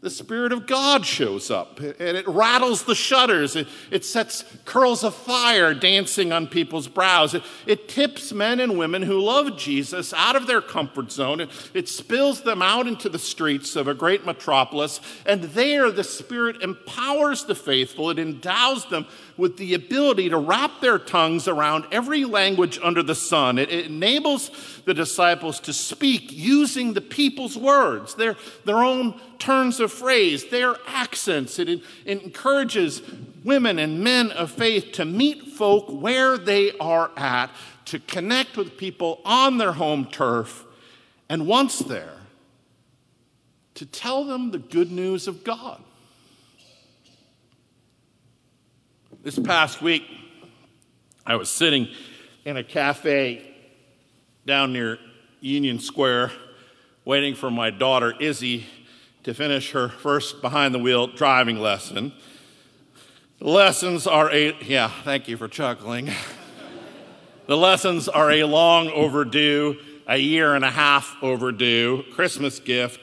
the 0.04 0.10
Spirit 0.10 0.52
of 0.52 0.66
God 0.66 1.06
shows 1.06 1.50
up 1.50 1.80
and 1.80 1.98
it 1.98 2.28
rattles 2.28 2.84
the 2.84 2.94
shutters. 2.94 3.56
It, 3.56 3.66
it 3.90 4.04
sets 4.04 4.44
curls 4.66 5.02
of 5.02 5.14
fire 5.14 5.72
dancing 5.72 6.30
on 6.30 6.46
people's 6.46 6.88
brows. 6.88 7.32
It, 7.32 7.42
it 7.66 7.88
tips 7.88 8.30
men 8.30 8.60
and 8.60 8.76
women 8.76 9.00
who 9.00 9.18
love 9.18 9.56
Jesus 9.56 10.12
out 10.12 10.36
of 10.36 10.46
their 10.46 10.60
comfort 10.60 11.10
zone. 11.10 11.40
It, 11.40 11.70
it 11.72 11.88
spills 11.88 12.42
them 12.42 12.60
out 12.60 12.86
into 12.86 13.08
the 13.08 13.18
streets 13.18 13.76
of 13.76 13.88
a 13.88 13.94
great 13.94 14.26
metropolis. 14.26 15.00
And 15.24 15.44
there, 15.44 15.90
the 15.90 16.04
Spirit 16.04 16.60
empowers 16.60 17.46
the 17.46 17.54
faithful. 17.54 18.10
It 18.10 18.18
endows 18.18 18.84
them 18.90 19.06
with 19.38 19.56
the 19.56 19.72
ability 19.72 20.28
to 20.28 20.36
wrap 20.36 20.82
their 20.82 20.98
tongues 20.98 21.48
around 21.48 21.86
every 21.90 22.26
language 22.26 22.78
under 22.82 23.02
the 23.02 23.14
sun. 23.14 23.58
It, 23.58 23.70
it 23.70 23.86
enables 23.86 24.50
the 24.84 24.94
disciples 24.94 25.60
to 25.60 25.72
speak 25.72 26.32
using 26.32 26.92
the 26.92 27.00
people's 27.00 27.56
words, 27.56 28.14
their, 28.14 28.36
their 28.64 28.82
own 28.82 29.18
turns 29.38 29.80
of 29.80 29.92
phrase, 29.92 30.46
their 30.50 30.76
accents. 30.86 31.58
It, 31.58 31.68
it 31.68 31.82
encourages 32.04 33.02
women 33.44 33.78
and 33.78 34.02
men 34.02 34.30
of 34.30 34.50
faith 34.50 34.92
to 34.92 35.04
meet 35.04 35.48
folk 35.48 35.86
where 35.88 36.36
they 36.36 36.72
are 36.78 37.10
at, 37.16 37.50
to 37.86 37.98
connect 37.98 38.56
with 38.56 38.76
people 38.76 39.20
on 39.24 39.58
their 39.58 39.72
home 39.72 40.06
turf, 40.06 40.64
and 41.28 41.46
once 41.46 41.78
there, 41.78 42.18
to 43.74 43.86
tell 43.86 44.24
them 44.24 44.50
the 44.50 44.58
good 44.58 44.90
news 44.92 45.26
of 45.26 45.44
God. 45.44 45.82
This 49.22 49.38
past 49.38 49.80
week, 49.80 50.04
I 51.26 51.36
was 51.36 51.50
sitting 51.50 51.88
in 52.44 52.56
a 52.58 52.64
cafe 52.64 53.53
down 54.46 54.72
near 54.72 54.98
Union 55.40 55.78
Square 55.78 56.32
waiting 57.04 57.34
for 57.34 57.50
my 57.50 57.70
daughter 57.70 58.14
Izzy 58.18 58.66
to 59.22 59.34
finish 59.34 59.72
her 59.72 59.88
first 59.88 60.40
behind 60.40 60.74
the 60.74 60.78
wheel 60.78 61.06
driving 61.06 61.58
lesson. 61.58 62.12
Lessons 63.40 64.06
are 64.06 64.30
a, 64.32 64.56
yeah, 64.62 64.90
thank 65.02 65.28
you 65.28 65.36
for 65.36 65.48
chuckling. 65.48 66.10
the 67.46 67.56
lessons 67.56 68.08
are 68.08 68.30
a 68.30 68.44
long 68.44 68.88
overdue, 68.88 69.76
a 70.06 70.16
year 70.16 70.54
and 70.54 70.64
a 70.64 70.70
half 70.70 71.16
overdue 71.22 72.04
Christmas 72.12 72.58
gift 72.58 73.00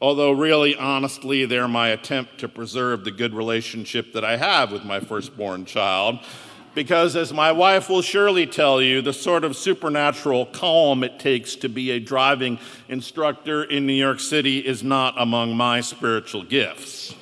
although 0.00 0.32
really 0.32 0.76
honestly, 0.76 1.46
they're 1.46 1.68
my 1.68 1.88
attempt 1.88 2.38
to 2.38 2.48
preserve 2.48 3.04
the 3.04 3.10
good 3.10 3.34
relationship 3.34 4.12
that 4.12 4.24
I 4.24 4.36
have 4.36 4.72
with 4.72 4.84
my 4.84 5.00
firstborn 5.00 5.64
child. 5.64 6.18
Because, 6.76 7.16
as 7.16 7.32
my 7.32 7.52
wife 7.52 7.88
will 7.88 8.02
surely 8.02 8.46
tell 8.46 8.82
you, 8.82 9.00
the 9.00 9.14
sort 9.14 9.44
of 9.44 9.56
supernatural 9.56 10.44
calm 10.44 11.04
it 11.04 11.18
takes 11.18 11.56
to 11.56 11.70
be 11.70 11.90
a 11.92 11.98
driving 11.98 12.58
instructor 12.90 13.64
in 13.64 13.86
New 13.86 13.94
York 13.94 14.20
City 14.20 14.58
is 14.58 14.82
not 14.82 15.14
among 15.16 15.56
my 15.56 15.80
spiritual 15.80 16.42
gifts. 16.42 17.14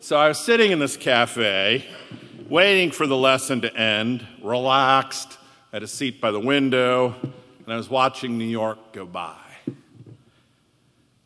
so 0.00 0.16
I 0.16 0.28
was 0.28 0.38
sitting 0.38 0.70
in 0.72 0.78
this 0.78 0.96
cafe, 0.96 1.84
waiting 2.48 2.90
for 2.90 3.06
the 3.06 3.18
lesson 3.18 3.60
to 3.60 3.76
end, 3.76 4.26
relaxed, 4.42 5.36
at 5.70 5.82
a 5.82 5.86
seat 5.86 6.22
by 6.22 6.30
the 6.30 6.40
window, 6.40 7.14
and 7.22 7.68
I 7.68 7.76
was 7.76 7.90
watching 7.90 8.38
New 8.38 8.46
York 8.46 8.94
go 8.94 9.04
by. 9.04 9.36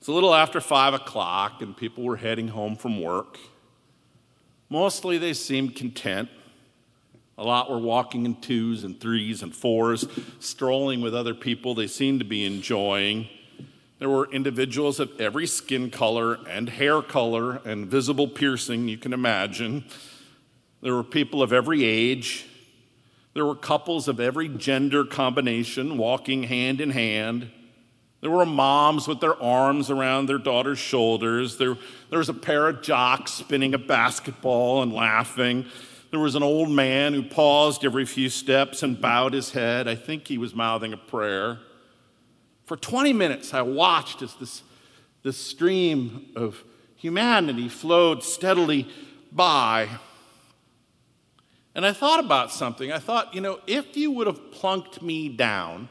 It's 0.01 0.09
a 0.09 0.13
little 0.13 0.35
after 0.35 0.61
five 0.61 0.93
o'clock, 0.93 1.63
and 1.63 1.77
people 1.77 2.03
were 2.03 2.17
heading 2.17 2.49
home 2.49 2.75
from 2.75 3.01
work. 3.01 3.39
Mostly 4.69 5.19
they 5.19 5.35
seemed 5.35 5.77
content. 5.77 6.29
A 7.39 7.45
lot 7.45 7.71
were 7.71 7.79
walking 7.79 8.27
in 8.27 8.35
twos 8.41 8.83
and 8.83 9.01
threes 9.01 9.45
and 9.45 9.55
fours, 9.55 10.05
strolling 10.41 11.01
with 11.01 11.15
other 11.15 11.35
people 11.35 11.73
they 11.73 11.87
seemed 11.87 12.19
to 12.19 12.27
be 12.27 12.45
enjoying. 12.45 13.29
There 14.01 14.09
were 14.09 14.29
individuals 14.33 14.99
of 14.99 15.21
every 15.21 15.47
skin 15.47 15.91
color 15.91 16.41
and 16.49 16.69
hair 16.69 17.01
color 17.01 17.61
and 17.65 17.87
visible 17.87 18.27
piercing 18.27 18.89
you 18.89 18.99
can 18.99 19.13
imagine. 19.13 19.85
There 20.83 20.95
were 20.95 21.05
people 21.05 21.41
of 21.41 21.53
every 21.53 21.85
age. 21.85 22.45
There 23.35 23.47
were 23.47 23.55
couples 23.55 24.09
of 24.09 24.19
every 24.19 24.49
gender 24.49 25.05
combination 25.05 25.97
walking 25.97 26.43
hand 26.43 26.81
in 26.81 26.91
hand. 26.91 27.53
There 28.21 28.31
were 28.33 28.47
moms 28.47 29.07
with 29.07 29.21
their 29.21 29.41
arms 29.41 29.91
around 29.91 30.27
their 30.27 30.39
daughter's 30.39 30.81
shoulders. 30.81 31.57
There, 31.57 31.77
there 32.11 32.19
was 32.19 32.29
a 32.29 32.35
pair 32.35 32.67
of 32.67 32.83
jocks 32.83 33.33
spinning 33.33 33.75
a 33.75 33.79
basketball 33.79 34.83
and 34.83 34.93
laughing. 34.93 35.67
There 36.11 36.21
was 36.21 36.35
an 36.35 36.43
old 36.43 36.71
man 36.71 37.13
who 37.13 37.23
paused 37.23 37.85
every 37.85 38.07
few 38.07 38.31
steps 38.31 38.83
and 38.83 38.99
bowed 38.99 39.35
his 39.35 39.51
head. 39.51 39.87
I 39.87 39.95
think 39.95 40.27
he 40.27 40.39
was 40.39 40.55
mouthing 40.55 40.95
a 40.95 40.97
prayer. 40.97 41.59
For 42.65 42.77
20 42.77 43.13
minutes, 43.13 43.53
I 43.53 43.61
watched 43.61 44.23
as 44.23 44.35
this, 44.37 44.63
this 45.23 45.37
stream 45.37 46.31
of 46.35 46.65
humanity 46.97 47.69
flowed 47.69 48.23
steadily 48.23 48.89
by. 49.31 49.89
And 51.75 51.85
I 51.85 51.93
thought 51.93 52.21
about 52.21 52.53
something. 52.53 52.91
I 52.91 52.99
thought, 52.99 53.35
you 53.35 53.43
know, 53.43 53.61
if 53.67 53.95
you 53.95 54.11
would 54.11 54.27
have 54.27 54.51
plunked 54.51 55.03
me 55.03 55.29
down 55.29 55.91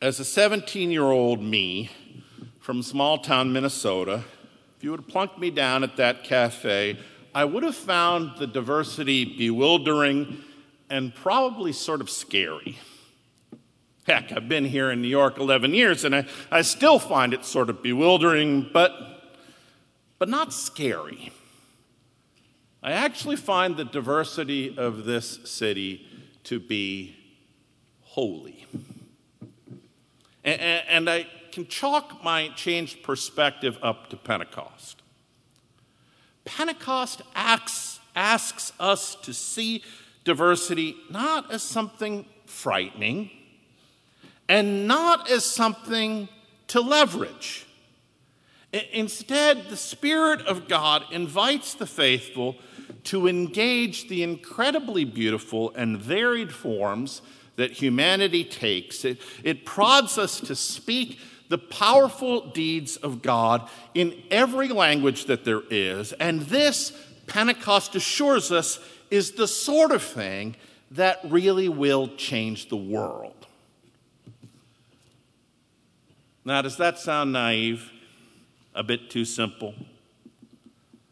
as 0.00 0.18
a 0.18 0.24
17 0.24 0.90
year 0.90 1.04
old 1.04 1.40
me 1.40 1.88
from 2.58 2.82
small 2.82 3.18
town 3.18 3.52
Minnesota, 3.52 4.24
if 4.76 4.82
you 4.82 4.90
would 4.90 5.00
have 5.00 5.08
plunked 5.08 5.38
me 5.38 5.50
down 5.50 5.84
at 5.84 5.96
that 5.96 6.24
cafe, 6.24 6.98
I 7.34 7.44
would 7.44 7.62
have 7.62 7.76
found 7.76 8.38
the 8.38 8.46
diversity 8.46 9.24
bewildering 9.24 10.42
and 10.90 11.14
probably 11.14 11.72
sort 11.72 12.00
of 12.00 12.10
scary. 12.10 12.78
Heck, 14.06 14.32
I've 14.32 14.48
been 14.48 14.64
here 14.64 14.90
in 14.90 15.00
New 15.00 15.08
York 15.08 15.38
11 15.38 15.72
years 15.74 16.04
and 16.04 16.14
I, 16.14 16.26
I 16.50 16.62
still 16.62 16.98
find 16.98 17.32
it 17.32 17.44
sort 17.44 17.70
of 17.70 17.82
bewildering, 17.82 18.68
but, 18.72 18.92
but 20.18 20.28
not 20.28 20.52
scary. 20.52 21.32
I 22.82 22.92
actually 22.92 23.36
find 23.36 23.76
the 23.76 23.84
diversity 23.84 24.76
of 24.76 25.04
this 25.04 25.38
city 25.44 26.06
to 26.44 26.58
be 26.58 27.16
holy. 28.00 28.66
And, 30.44 30.60
and, 30.60 31.08
I 31.08 31.28
can 31.52 31.68
chalk 31.68 32.24
my 32.24 32.48
changed 32.48 33.04
perspective 33.04 33.78
up 33.80 34.10
to 34.10 34.16
Pentecost. 34.16 35.01
Pentecost 36.56 37.22
asks, 37.34 38.00
asks 38.14 38.72
us 38.78 39.14
to 39.16 39.32
see 39.32 39.82
diversity 40.24 40.96
not 41.10 41.50
as 41.52 41.62
something 41.62 42.26
frightening 42.46 43.30
and 44.48 44.86
not 44.86 45.30
as 45.30 45.44
something 45.44 46.28
to 46.68 46.80
leverage. 46.80 47.66
Instead, 48.92 49.68
the 49.68 49.76
Spirit 49.76 50.40
of 50.42 50.68
God 50.68 51.04
invites 51.10 51.74
the 51.74 51.86
faithful 51.86 52.56
to 53.04 53.26
engage 53.26 54.08
the 54.08 54.22
incredibly 54.22 55.04
beautiful 55.04 55.72
and 55.74 55.98
varied 55.98 56.52
forms 56.52 57.22
that 57.56 57.72
humanity 57.72 58.44
takes. 58.44 59.04
It, 59.04 59.20
it 59.44 59.66
prods 59.66 60.16
us 60.16 60.40
to 60.40 60.54
speak 60.54 61.18
the 61.52 61.58
powerful 61.58 62.48
deeds 62.48 62.96
of 62.96 63.20
God 63.20 63.68
in 63.92 64.22
every 64.30 64.68
language 64.68 65.26
that 65.26 65.44
there 65.44 65.60
is. 65.68 66.14
And 66.14 66.40
this, 66.40 66.92
Pentecost 67.26 67.94
assures 67.94 68.50
us, 68.50 68.80
is 69.10 69.32
the 69.32 69.46
sort 69.46 69.92
of 69.92 70.02
thing 70.02 70.56
that 70.92 71.20
really 71.22 71.68
will 71.68 72.08
change 72.16 72.70
the 72.70 72.76
world. 72.76 73.34
Now, 76.42 76.62
does 76.62 76.78
that 76.78 76.98
sound 76.98 77.34
naive? 77.34 77.92
A 78.74 78.82
bit 78.82 79.10
too 79.10 79.26
simple? 79.26 79.74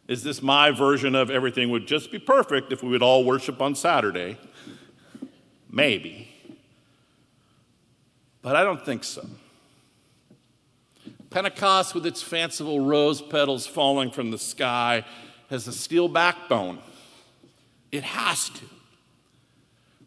Is 0.09 0.23
this 0.23 0.41
my 0.41 0.71
version 0.71 1.15
of 1.15 1.31
everything 1.31 1.69
would 1.69 1.87
just 1.87 2.11
be 2.11 2.19
perfect 2.19 2.73
if 2.73 2.83
we 2.83 2.89
would 2.89 3.03
all 3.03 3.25
worship 3.25 3.61
on 3.61 3.75
Saturday? 3.75 4.39
Maybe. 5.71 6.33
But 8.41 8.57
I 8.57 8.65
don't 8.65 8.83
think 8.83 9.05
so. 9.05 9.29
Pentecost, 11.31 11.95
with 11.95 12.05
its 12.07 12.23
fanciful 12.23 12.81
rose 12.81 13.23
petals 13.23 13.67
falling 13.67 14.11
from 14.11 14.31
the 14.31 14.39
sky, 14.39 15.05
has 15.49 15.67
a 15.69 15.73
steel 15.73 16.09
backbone. 16.09 16.81
It 17.93 18.03
has 18.03 18.49
to. 18.51 18.65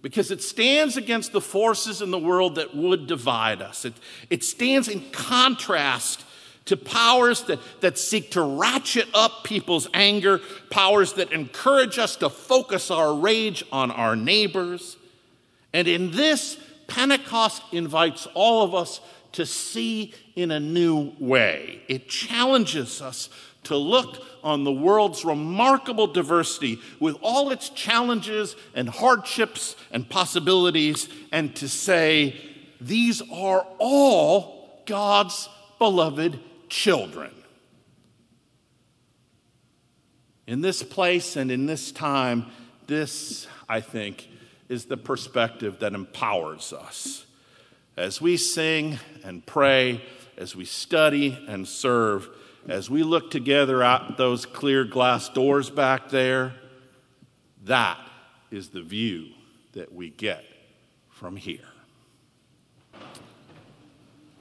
Because 0.02 0.32
it 0.32 0.44
stands 0.44 0.98
against 0.98 1.32
the 1.32 1.40
forces 1.40 2.02
in 2.02 2.12
the 2.12 2.20
world 2.20 2.56
that 2.56 2.76
would 2.76 3.08
divide 3.08 3.62
us. 3.62 3.86
It, 3.86 3.94
it 4.30 4.44
stands 4.44 4.90
in 4.90 5.00
contrast 5.12 6.26
to 6.66 6.76
powers 6.78 7.44
that, 7.44 7.60
that 7.82 7.98
seek 7.98 8.32
to 8.32 8.42
ratchet 8.42 9.08
up 9.14 9.44
people's 9.44 9.88
anger, 9.94 10.42
powers 10.70 11.14
that 11.14 11.32
encourage 11.32 12.00
us 12.00 12.18
to 12.18 12.30
focus 12.30 12.92
our 12.92 13.14
rage 13.14 13.64
on 13.72 13.92
our 13.92 14.16
neighbors. 14.16 14.98
And 15.72 15.88
in 15.88 16.12
this, 16.12 16.58
Pentecost 16.88 17.62
invites 17.72 18.28
all 18.34 18.64
of 18.64 18.76
us 18.76 19.00
to 19.34 19.46
see 19.46 20.14
in 20.36 20.52
a 20.52 20.60
new 20.60 21.14
way. 21.20 21.82
It 21.88 22.08
challenges 22.08 23.02
us 23.02 23.30
to 23.64 23.78
look 23.78 24.24
on 24.44 24.64
the 24.64 24.72
world's 24.72 25.24
remarkable 25.24 26.08
diversity 26.08 26.80
with 27.00 27.16
all 27.22 27.52
its 27.52 27.70
challenges 27.70 28.56
and 28.76 28.90
hardships 28.90 29.76
and 29.92 30.10
possibilities 30.10 31.08
and 31.32 31.56
to 31.56 31.70
say, 31.70 32.36
these 32.82 33.22
are 33.32 33.66
all 33.80 34.82
God's 34.86 35.48
beloved 35.80 36.40
children. 36.70 37.32
In 40.46 40.60
this 40.60 40.84
place 40.84 41.38
and 41.38 41.50
in 41.50 41.66
this 41.66 41.92
time, 41.92 42.48
this, 42.88 43.48
I 43.70 43.80
think, 43.80 44.28
is 44.68 44.86
the 44.86 44.98
perspective 44.98 45.80
that 45.80 45.94
empowers 45.94 46.74
us. 46.74 47.26
As 47.96 48.20
we 48.20 48.38
sing 48.38 48.98
and 49.24 49.46
pray, 49.46 50.04
as 50.36 50.56
we 50.56 50.66
study 50.66 51.38
and 51.48 51.68
serve, 51.68 52.28
as 52.68 52.90
we 52.90 53.04
look 53.04 53.30
together 53.30 53.84
out 53.84 54.18
those 54.18 54.46
clear 54.48 54.84
glass 54.84 55.30
doors 55.30 55.70
back 55.70 56.10
there, 56.10 56.54
that 57.66 58.00
is 58.50 58.70
the 58.70 58.82
view 58.82 59.28
that 59.74 59.94
we 59.94 60.10
get 60.10 60.44
from 61.10 61.36
here. 61.36 61.60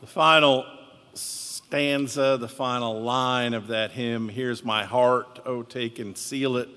The 0.00 0.07
final 0.07 0.64
stanza, 1.14 2.38
the 2.40 2.48
final 2.48 3.03
line 3.03 3.53
of 3.53 3.68
that 3.68 3.90
hymn, 3.90 4.30
Here's 4.30 4.64
My 4.64 4.84
Heart, 4.84 5.40
Oh, 5.44 5.62
take 5.62 5.98
and 5.98 6.16
seal 6.16 6.57
it, 6.57 6.68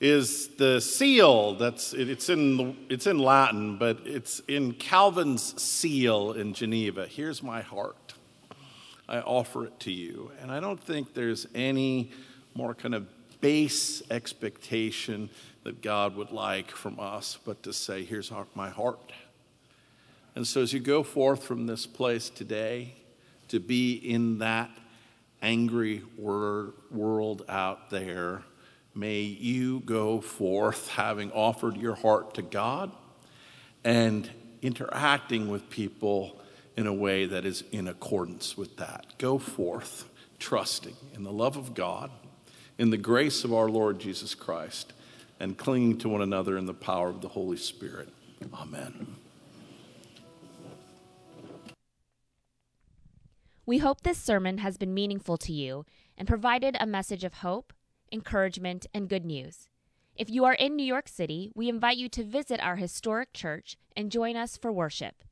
is 0.00 0.48
the 0.56 0.80
seal 0.80 1.54
that's 1.54 1.92
it's 1.94 2.28
in 2.28 2.76
it's 2.88 3.06
in 3.06 3.18
Latin, 3.18 3.78
but 3.78 4.00
it's 4.04 4.40
in 4.40 4.72
Calvin's 4.72 5.60
seal 5.60 6.32
in 6.32 6.52
Geneva. 6.52 7.06
Here's 7.06 7.42
my 7.42 7.62
heart. 7.62 8.14
I 9.08 9.20
offer 9.20 9.64
it 9.66 9.78
to 9.80 9.92
you. 9.92 10.32
And 10.40 10.50
I 10.50 10.60
don't 10.60 10.82
think 10.82 11.14
there's 11.14 11.46
any 11.54 12.10
more 12.54 12.74
kind 12.74 12.94
of 12.94 13.06
base 13.40 14.02
expectation 14.10 15.30
that 15.62 15.82
God 15.82 16.16
would 16.16 16.32
like 16.32 16.70
from 16.70 16.98
us, 16.98 17.38
but 17.44 17.62
to 17.62 17.72
say, 17.72 18.04
here's 18.04 18.32
my 18.54 18.68
heart. 18.68 19.12
And 20.34 20.46
so 20.46 20.62
as 20.62 20.72
you 20.72 20.80
go 20.80 21.02
forth 21.02 21.44
from 21.44 21.66
this 21.66 21.86
place 21.86 22.28
today, 22.28 22.94
to 23.48 23.60
be 23.60 23.94
in 23.94 24.38
that 24.38 24.70
angry 25.40 26.02
world 26.18 27.44
out 27.48 27.90
there 27.90 28.42
May 28.96 29.20
you 29.20 29.80
go 29.80 30.22
forth 30.22 30.88
having 30.88 31.30
offered 31.32 31.76
your 31.76 31.96
heart 31.96 32.32
to 32.34 32.42
God 32.42 32.90
and 33.84 34.30
interacting 34.62 35.50
with 35.50 35.68
people 35.68 36.40
in 36.78 36.86
a 36.86 36.94
way 36.94 37.26
that 37.26 37.44
is 37.44 37.62
in 37.72 37.88
accordance 37.88 38.56
with 38.56 38.78
that. 38.78 39.04
Go 39.18 39.38
forth 39.38 40.08
trusting 40.38 40.96
in 41.14 41.24
the 41.24 41.30
love 41.30 41.58
of 41.58 41.74
God, 41.74 42.10
in 42.78 42.88
the 42.88 42.96
grace 42.96 43.44
of 43.44 43.52
our 43.52 43.68
Lord 43.68 43.98
Jesus 43.98 44.34
Christ, 44.34 44.94
and 45.38 45.58
clinging 45.58 45.98
to 45.98 46.08
one 46.08 46.22
another 46.22 46.56
in 46.56 46.64
the 46.64 46.72
power 46.72 47.10
of 47.10 47.20
the 47.20 47.28
Holy 47.28 47.58
Spirit. 47.58 48.08
Amen. 48.54 49.16
We 53.66 53.76
hope 53.76 54.00
this 54.00 54.18
sermon 54.18 54.58
has 54.58 54.78
been 54.78 54.94
meaningful 54.94 55.36
to 55.38 55.52
you 55.52 55.84
and 56.16 56.26
provided 56.26 56.78
a 56.80 56.86
message 56.86 57.24
of 57.24 57.34
hope, 57.34 57.74
encouragement, 58.12 58.86
and 58.94 59.08
good 59.08 59.24
news. 59.24 59.68
If 60.16 60.30
you 60.30 60.44
are 60.44 60.54
in 60.54 60.76
New 60.76 60.84
York 60.84 61.08
City, 61.08 61.52
we 61.54 61.68
invite 61.68 61.98
you 61.98 62.08
to 62.10 62.24
visit 62.24 62.60
our 62.60 62.76
historic 62.76 63.32
church 63.32 63.76
and 63.96 64.10
join 64.10 64.36
us 64.36 64.56
for 64.56 64.72
worship. 64.72 65.22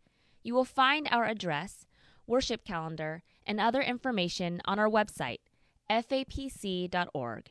You 0.42 0.54
will 0.54 0.64
find 0.64 1.08
our 1.10 1.24
address, 1.24 1.86
worship 2.26 2.64
calendar, 2.64 3.22
and 3.46 3.58
other 3.58 3.80
information 3.80 4.60
on 4.66 4.78
our 4.78 4.88
website, 4.88 5.40
fapc.org. 5.90 7.50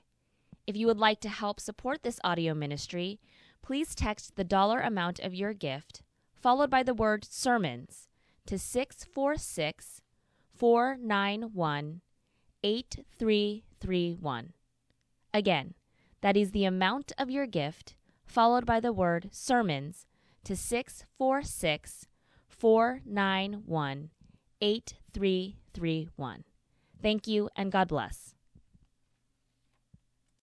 If 0.65 0.77
you 0.77 0.87
would 0.87 0.99
like 0.99 1.19
to 1.21 1.29
help 1.29 1.59
support 1.59 2.03
this 2.03 2.19
audio 2.23 2.53
ministry, 2.53 3.19
please 3.61 3.95
text 3.95 4.35
the 4.35 4.43
dollar 4.43 4.79
amount 4.79 5.19
of 5.19 5.33
your 5.33 5.53
gift, 5.53 6.03
followed 6.33 6.69
by 6.69 6.83
the 6.83 6.93
word 6.93 7.25
sermons, 7.25 8.07
to 8.45 8.59
646 8.59 10.01
491 10.55 12.01
8331. 12.63 14.53
Again, 15.33 15.73
that 16.21 16.37
is 16.37 16.51
the 16.51 16.65
amount 16.65 17.11
of 17.17 17.29
your 17.29 17.47
gift, 17.47 17.95
followed 18.25 18.65
by 18.65 18.79
the 18.79 18.93
word 18.93 19.29
sermons, 19.31 20.05
to 20.43 20.55
646 20.55 22.07
491 22.47 24.09
8331. 24.61 26.43
Thank 27.01 27.27
you 27.27 27.49
and 27.55 27.71
God 27.71 27.87
bless. 27.87 28.32